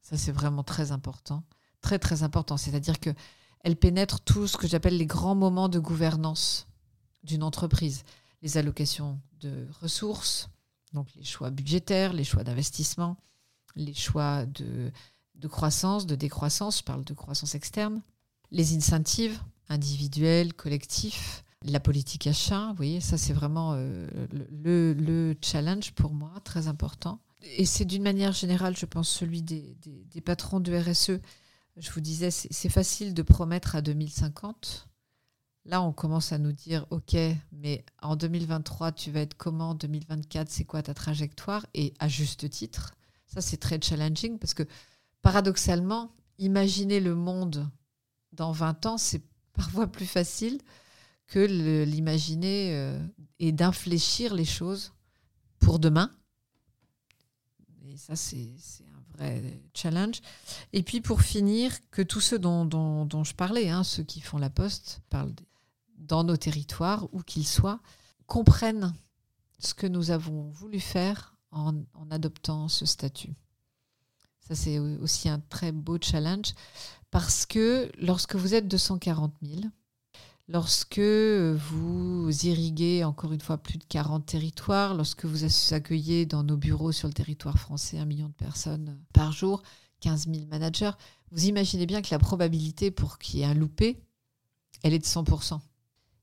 [0.00, 1.44] Ça, c'est vraiment très important.
[1.82, 2.56] Très, très important.
[2.56, 6.66] C'est-à-dire qu'elle pénètre tout ce que j'appelle les grands moments de gouvernance
[7.24, 8.04] d'une entreprise.
[8.42, 10.48] Les allocations de ressources,
[10.92, 13.16] donc les choix budgétaires, les choix d'investissement,
[13.76, 14.90] les choix de,
[15.36, 18.02] de croissance, de décroissance, je parle de croissance externe,
[18.50, 24.06] les incentives individuels, collectifs, la politique achat, vous voyez, ça c'est vraiment euh,
[24.50, 27.20] le, le, challenge pour moi, très important.
[27.56, 29.76] Et c'est d'une manière générale, je pense, celui des,
[30.12, 31.20] des, patrons de RSE.
[31.76, 34.88] Je vous disais, c'est facile de promettre à 2050.
[35.64, 37.16] Là, on commence à nous dire, OK,
[37.52, 39.70] mais en 2023, tu vas être comment?
[39.70, 41.64] En 2024, c'est quoi ta trajectoire?
[41.74, 42.94] Et à juste titre,
[43.26, 44.64] ça c'est très challenging parce que
[45.22, 47.70] paradoxalement, imaginer le monde
[48.32, 50.60] dans 20 ans, c'est parfois plus facile
[51.28, 51.38] que
[51.84, 52.98] l'imaginer euh,
[53.38, 54.92] et d'infléchir les choses
[55.60, 56.10] pour demain.
[57.86, 58.54] Et ça, c'est
[58.86, 60.20] un vrai challenge.
[60.72, 64.38] Et puis pour finir, que tous ceux dont, dont, je parlais, hein, ceux qui font
[64.38, 65.34] la poste, parlent
[66.06, 67.80] dans nos territoires, où qu'ils soient,
[68.26, 68.92] comprennent
[69.58, 71.74] ce que nous avons voulu faire en,
[72.10, 73.34] adoptant ce statut.
[74.40, 76.54] Ça, c'est aussi un très beau challenge
[77.10, 79.60] parce que lorsque vous êtes 240 000,
[80.48, 85.44] lorsque vous irriguez encore une fois plus de 40 territoires, lorsque vous
[85.74, 89.62] accueillez dans nos bureaux sur le territoire français un million de personnes par jour,
[90.00, 90.92] 15 000 managers,
[91.30, 94.02] vous imaginez bien que la probabilité pour qu'il y ait un loupé,
[94.82, 95.60] elle est de 100%.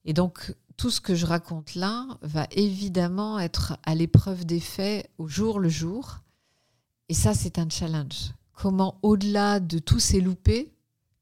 [0.05, 5.09] Et donc, tout ce que je raconte là va évidemment être à l'épreuve des faits
[5.17, 6.19] au jour le jour.
[7.09, 8.31] Et ça, c'est un challenge.
[8.53, 10.73] Comment, au-delà de tous ces loupés,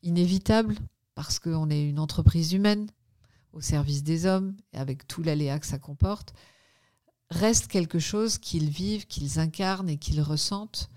[0.04, 0.76] inévitable
[1.16, 2.88] parce qu'on est une entreprise humaine
[3.52, 6.34] au service des hommes et avec tout l'aléa que ça comporte,
[7.32, 10.90] reste quelque chose qu'ils vivent, qu'ils incarnent et qu'ils ressentent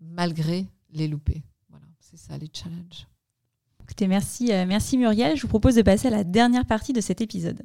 [0.00, 1.42] malgré les loupés.
[1.70, 3.08] Voilà, c'est ça les challenges.
[4.08, 5.36] Merci, euh, merci Muriel.
[5.36, 7.62] Je vous propose de passer à la dernière partie de cet épisode.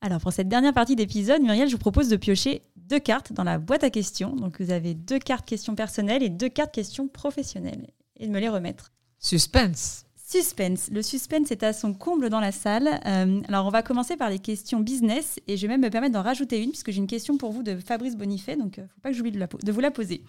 [0.00, 3.44] Alors pour cette dernière partie d'épisode, Muriel, je vous propose de piocher deux cartes dans
[3.44, 4.34] la boîte à questions.
[4.34, 7.86] Donc vous avez deux cartes questions personnelles et deux cartes questions professionnelles.
[8.18, 8.92] Et de me les remettre.
[9.18, 10.07] Suspense.
[10.30, 10.90] Suspense.
[10.92, 13.00] Le suspense est à son comble dans la salle.
[13.06, 16.12] Euh, alors, on va commencer par les questions business et je vais même me permettre
[16.12, 18.82] d'en rajouter une puisque j'ai une question pour vous de Fabrice Bonifay, donc il euh,
[18.82, 20.22] ne faut pas que j'oublie de, vous la poser.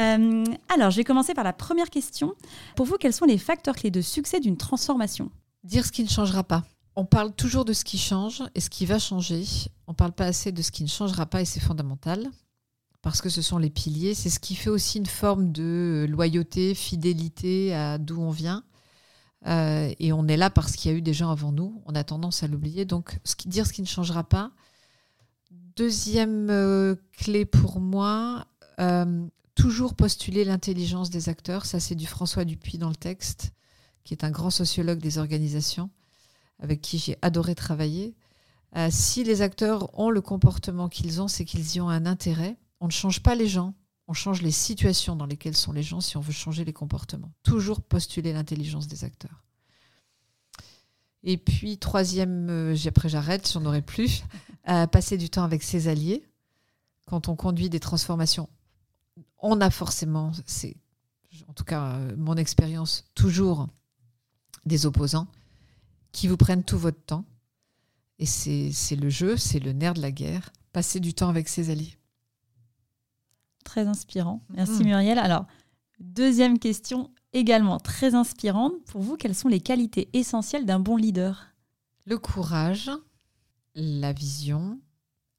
[0.00, 0.44] Euh,
[0.74, 2.34] alors, je vais commencer par la première question.
[2.74, 5.30] Pour vous, quels sont les facteurs clés de succès d'une transformation?
[5.62, 6.64] Dire ce qui ne changera pas.
[6.96, 9.44] On parle toujours de ce qui change et ce qui va changer.
[9.86, 12.28] On ne parle pas assez de ce qui ne changera pas et c'est fondamental
[13.02, 14.14] parce que ce sont les piliers.
[14.14, 18.64] C'est ce qui fait aussi une forme de loyauté, fidélité à d'où on vient.
[19.46, 21.82] Euh, et on est là parce qu'il y a eu des gens avant nous.
[21.86, 22.84] On a tendance à l'oublier.
[22.84, 24.52] Donc, dire ce qui ne changera pas.
[25.76, 28.46] Deuxième euh, clé pour moi,
[28.80, 31.66] euh, toujours postuler l'intelligence des acteurs.
[31.66, 33.52] Ça, c'est du François Dupuis dans le texte,
[34.04, 35.90] qui est un grand sociologue des organisations
[36.60, 38.14] avec qui j'ai adoré travailler.
[38.90, 42.56] Si les acteurs ont le comportement qu'ils ont, c'est qu'ils y ont un intérêt.
[42.80, 43.74] On ne change pas les gens,
[44.06, 47.32] on change les situations dans lesquelles sont les gens si on veut changer les comportements.
[47.42, 49.42] Toujours postuler l'intelligence des acteurs.
[51.22, 54.24] Et puis, troisième, euh, après j'arrête, j'en aurai plus,
[54.68, 56.22] euh, passer du temps avec ses alliés.
[57.06, 58.48] Quand on conduit des transformations,
[59.38, 60.76] on a forcément, c'est
[61.48, 63.68] en tout cas mon expérience, toujours
[64.64, 65.26] des opposants
[66.12, 67.24] qui vous prennent tout votre temps.
[68.18, 70.50] Et c'est le jeu, c'est le nerf de la guerre.
[70.72, 71.98] Passer du temps avec ses alliés.
[73.64, 74.44] Très inspirant.
[74.50, 74.86] Merci mm.
[74.86, 75.18] Muriel.
[75.18, 75.46] Alors,
[75.98, 78.72] deuxième question également très inspirante.
[78.86, 81.48] Pour vous, quelles sont les qualités essentielles d'un bon leader?
[82.06, 82.90] Le courage,
[83.74, 84.78] la vision,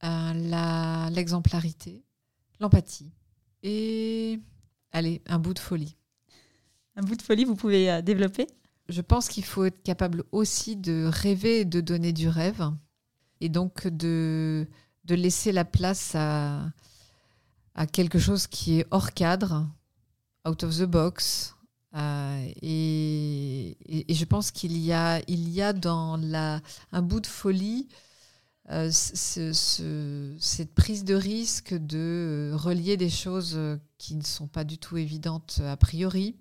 [0.03, 2.03] euh, l'exemplarité,
[2.59, 3.11] l'empathie
[3.63, 4.39] et,
[4.91, 5.95] allez, un bout de folie.
[6.95, 8.47] Un bout de folie, vous pouvez euh, développer?
[8.89, 12.71] Je pense qu'il faut être capable aussi de rêver et de donner du rêve.
[13.41, 14.67] Et donc de,
[15.05, 16.67] de laisser la place à,
[17.75, 19.67] à quelque chose qui est hors cadre,
[20.47, 21.55] out of the box.
[21.95, 23.77] Euh, et,
[24.09, 26.61] je pense qu'il y a, il y a dans la,
[26.91, 27.87] un bout de folie
[28.71, 33.57] euh, ce, cette prise de risque de relier des choses
[33.97, 36.35] qui ne sont pas du tout évidentes a priori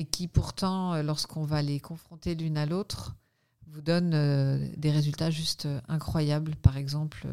[0.00, 3.16] et qui pourtant, euh, lorsqu'on va les confronter l'une à l'autre,
[3.66, 6.56] vous donnent euh, des résultats juste euh, incroyables.
[6.56, 7.26] Par exemple,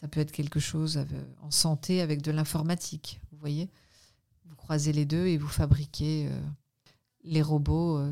[0.00, 1.04] ça peut être quelque chose
[1.42, 3.20] en santé avec de l'informatique.
[3.32, 3.70] Vous voyez,
[4.46, 6.30] vous croisez les deux et vous fabriquez
[7.22, 8.02] les robots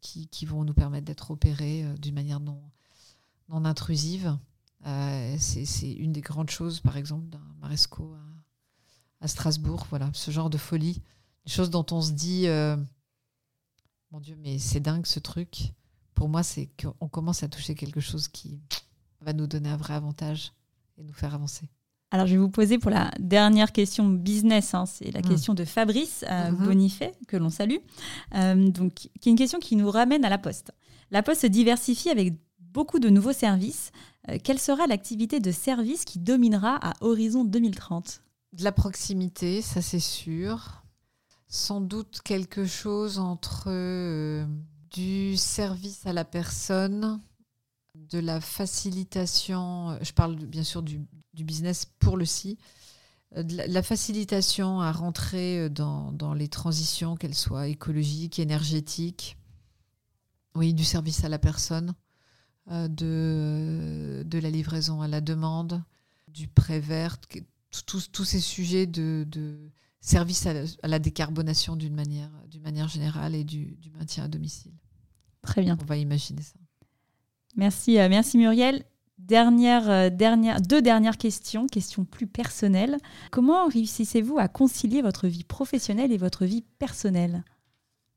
[0.00, 2.62] qui, qui, vont nous permettre d'être opérés d'une manière non,
[3.64, 4.38] intrusive.
[4.84, 8.14] c'est une des grandes choses, par exemple, d'un Maresco
[9.20, 9.86] à Strasbourg.
[9.90, 11.02] Voilà, ce genre de folie.
[11.46, 12.76] Des choses dont on se dit, euh,
[14.10, 15.72] mon Dieu, mais c'est dingue ce truc.
[16.14, 18.60] Pour moi, c'est qu'on commence à toucher quelque chose qui
[19.20, 20.52] va nous donner un vrai avantage
[21.00, 21.68] et nous faire avancer.
[22.12, 24.74] Alors, je vais vous poser pour la dernière question business.
[24.74, 25.28] Hein, c'est la mm.
[25.28, 26.64] question de Fabrice euh, mm-hmm.
[26.64, 27.76] Bonifay, que l'on salue.
[28.34, 30.72] Euh, donc, qui est une question qui nous ramène à la Poste.
[31.10, 33.92] La Poste se diversifie avec beaucoup de nouveaux services.
[34.28, 38.22] Euh, quelle sera l'activité de service qui dominera à horizon 2030
[38.54, 40.82] De la proximité, ça c'est sûr.
[41.46, 44.44] Sans doute quelque chose entre
[44.90, 47.20] du service à la personne,
[48.10, 51.00] de la facilitation, je parle bien sûr du,
[51.34, 52.58] business pour le si,
[53.36, 59.38] euh, de la, facilitation à rentrer euh, dans, les transitions, qu'elles soient écologiques, énergétiques,
[60.54, 61.94] oui, du service à la personne,
[62.70, 65.82] euh, de, de la livraison à la demande,
[66.28, 67.18] du prêt vert,
[67.86, 69.26] tous ces sujets de,
[70.00, 72.30] service à la, décarbonation d'une manière,
[72.62, 74.72] manière générale et du, du maintien à domicile.
[75.42, 75.78] Très bien.
[75.80, 76.59] On va imaginer ça.
[77.56, 78.84] Merci, euh, merci Muriel.
[79.18, 82.96] Dernière, euh, dernière, deux dernières questions, questions plus personnelles.
[83.30, 87.44] Comment réussissez-vous à concilier votre vie professionnelle et votre vie personnelle?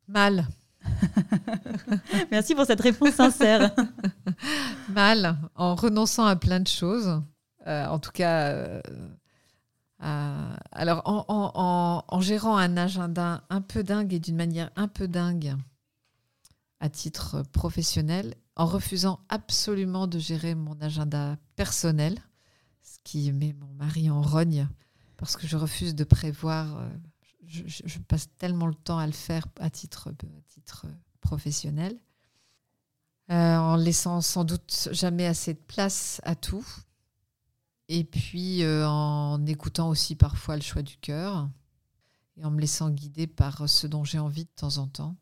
[0.08, 0.48] Mal.
[2.32, 3.74] Merci pour cette réponse sincère.
[4.90, 7.22] Mal, en renonçant à plein de choses.
[7.68, 8.82] Euh, en tout cas,
[10.00, 15.56] alors en, en, gérant un agenda un peu dingue et d'une manière un peu dingue
[16.82, 22.20] à titre professionnel en refusant absolument de gérer mon agenda personnel,
[22.82, 24.68] ce qui met mon mari en rogne
[25.24, 26.78] parce que je refuse de prévoir.
[26.78, 26.90] Euh,
[27.46, 30.86] je, passe tellement le temps à le faire à titre, à titre
[31.22, 31.98] professionnel,
[33.30, 36.66] euh, en laissant sans doute jamais assez de place à tout.
[37.88, 41.48] Et puis euh, en écoutant aussi parfois le choix du cœur
[42.36, 45.16] et en me laissant guider par ce dont j'ai envie de temps en temps.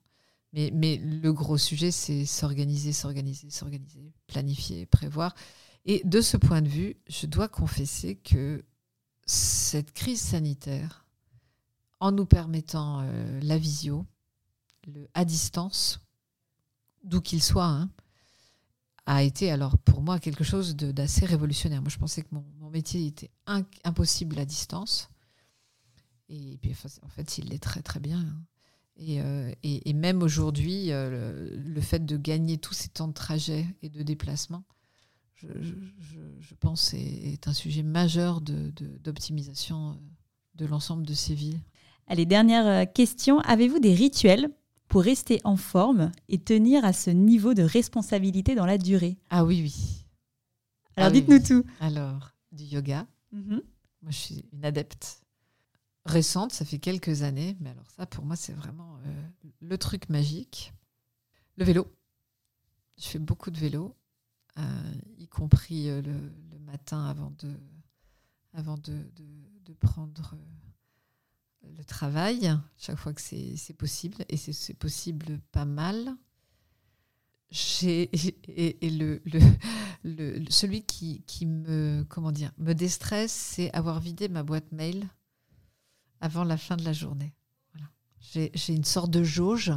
[0.53, 5.33] Mais, le gros sujet, c'est s'organiser, s'organiser, s'organiser, planifier, prévoir.
[5.85, 8.63] Et de ce point de vue, je dois confesser que
[9.25, 11.05] cette crise sanitaire,
[11.99, 14.05] en nous permettant euh, la visio,
[14.87, 16.01] le à distance,
[17.03, 17.89] d'où qu'il soit, hein,
[19.05, 21.81] a été alors pour moi quelque chose d'assez révolutionnaire.
[21.81, 23.29] Moi, je pensais que mon, métier était
[23.83, 25.09] impossible à distance.
[26.29, 26.73] Et puis,
[27.03, 28.19] en fait, il l'est très, très bien.
[28.19, 28.43] Hein.
[28.99, 33.89] Euh, et, et, aujourd'hui, euh, le, fait de gagner tous ces temps de trajet et
[33.89, 34.63] de déplacement,
[35.35, 35.47] je,
[36.39, 41.59] je, pense, est, est, un sujet majeur d'optimisation de, de, l'ensemble de ces villes.
[42.07, 43.39] Allez, dernière euh, question.
[43.39, 44.51] Avez-vous des rituels
[44.87, 49.17] pour rester en forme et tenir à ce niveau de responsabilité dans la durée?
[49.29, 50.05] Ah oui, oui.
[50.95, 51.63] Alors ah dites-nous tout.
[51.79, 53.07] Alors, du yoga.
[53.31, 53.61] Mhm.
[54.01, 55.20] Moi, je suis une adepte
[56.05, 59.23] récente, ça fait quelques années, mais alors ça pour moi c'est vraiment euh,
[59.59, 60.73] le truc magique.
[61.57, 61.87] Le vélo.
[62.97, 63.95] Je fais beaucoup de vélo,
[64.57, 67.59] euh, y compris euh, le, matin avant de,
[68.53, 68.93] avant de,
[69.79, 70.35] prendre
[71.63, 76.15] le travail, chaque fois que c'est possible, et c'est possible pas mal.
[77.81, 78.09] Et,
[78.85, 79.21] et le,
[80.03, 85.09] le, celui qui, qui, me, comment dire, me déstresse, c'est avoir vidé ma boîte mail
[86.21, 87.33] avant la fin de la journée.
[88.21, 89.73] J'ai une sorte de jauge.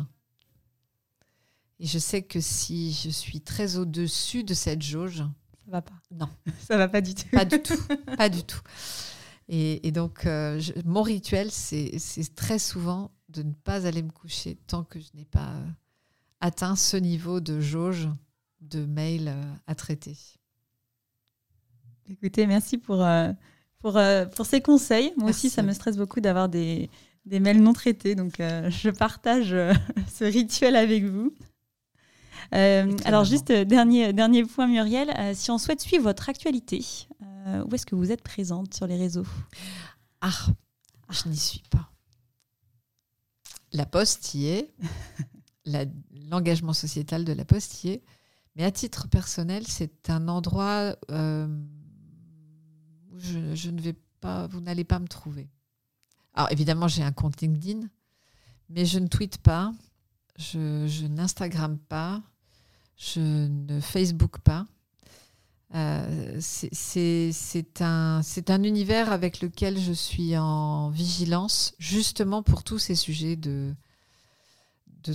[1.81, 5.25] Et je sais que si je suis très au-dessus de cette jauge.
[5.65, 6.01] Ça va pas.
[6.11, 6.29] Non.
[6.61, 7.29] Ça va pas du tout.
[7.33, 7.79] Pas du tout.
[8.17, 8.61] pas du tout.
[9.49, 14.85] Et, donc, euh, mon rituel, c'est très souvent de ne pas aller me coucher tant
[14.85, 15.67] que je n'ai pas euh,
[16.41, 18.09] atteint ce niveau de jauge
[18.61, 20.17] de mail euh, à traiter.
[22.07, 23.05] Écoutez, merci pour,
[23.85, 25.13] pour, euh, pour ces conseils.
[25.19, 26.89] Moi aussi, ça me stresse beaucoup d'avoir des,
[27.27, 28.15] des mails non traités.
[28.15, 29.75] Donc, euh, je partage euh,
[30.11, 31.35] ce rituel avec vous.
[32.51, 35.13] alors, juste dernier, dernier point, Muriel.
[35.35, 36.83] si on souhaite suivre votre actualité,
[37.67, 39.27] où est-ce que vous êtes présente sur les réseaux?
[40.23, 40.47] Ah,
[41.11, 41.91] je n'y suis pas.
[43.73, 44.75] La Poste y est.
[46.31, 48.03] L'engagement sociétal de la Poste y est.
[48.57, 50.97] Mais à titre personnel, c'est un endroit
[53.19, 55.49] je, ne vais pas, vous n'allez pas me trouver.
[56.35, 57.89] Alors évidemment, j'ai un compte LinkedIn,
[58.69, 59.73] mais je ne tweete pas,
[60.37, 62.23] je, je n'Instagram pas,
[62.97, 64.67] je ne Facebook pas.
[65.75, 72.95] Euh, c'est un, un univers avec lequel je suis en vigilance, justement pour tous ces
[72.95, 73.75] sujets de,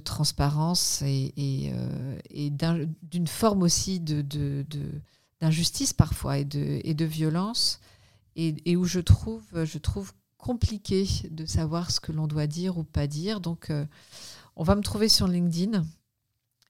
[0.04, 4.00] transparence et, euh, d'une forme aussi
[5.42, 7.80] d'injustice parfois et de violence,
[8.66, 12.84] et, où je trouve, je trouve compliqué de savoir ce que l'on doit dire ou
[12.84, 13.42] pas dire.
[13.42, 13.72] Donc,
[14.56, 15.84] on va me trouver sur LinkedIn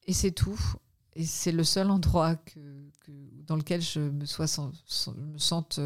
[0.07, 0.59] et c'est tout.
[1.15, 2.59] Et c'est le seul endroit que,
[3.45, 4.45] dans lequel je me, sois,
[5.15, 5.79] me sente,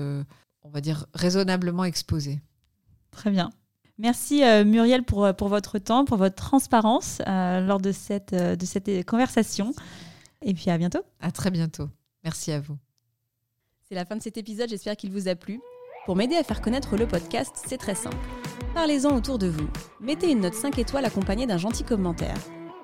[0.61, 2.39] on va dire, raisonnablement exposée.
[3.11, 3.51] Très bien.
[3.97, 8.55] Merci euh, Muriel pour, pour votre temps, pour votre transparence euh, lors de cette, euh,
[8.55, 9.73] de cette conversation.
[10.41, 11.01] Et puis à bientôt.
[11.19, 11.89] À très bientôt.
[12.23, 12.77] Merci à vous.
[13.87, 15.61] C'est la fin de cet épisode, j'espère qu'il vous a plu.
[16.05, 18.17] Pour m'aider à faire connaître le podcast, c'est très simple.
[18.73, 19.69] Parlez-en autour de vous.
[20.01, 22.35] Mettez une note 5 étoiles accompagnée d'un gentil commentaire.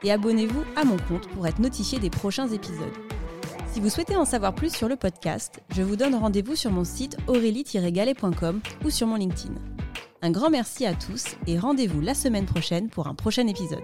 [0.03, 2.93] Et abonnez-vous à mon compte pour être notifié des prochains épisodes.
[3.73, 6.85] Si vous souhaitez en savoir plus sur le podcast, je vous donne rendez-vous sur mon
[6.85, 9.55] site aurélie-galet.com ou sur mon LinkedIn.
[10.21, 13.83] Un grand merci à tous et rendez-vous la semaine prochaine pour un prochain épisode.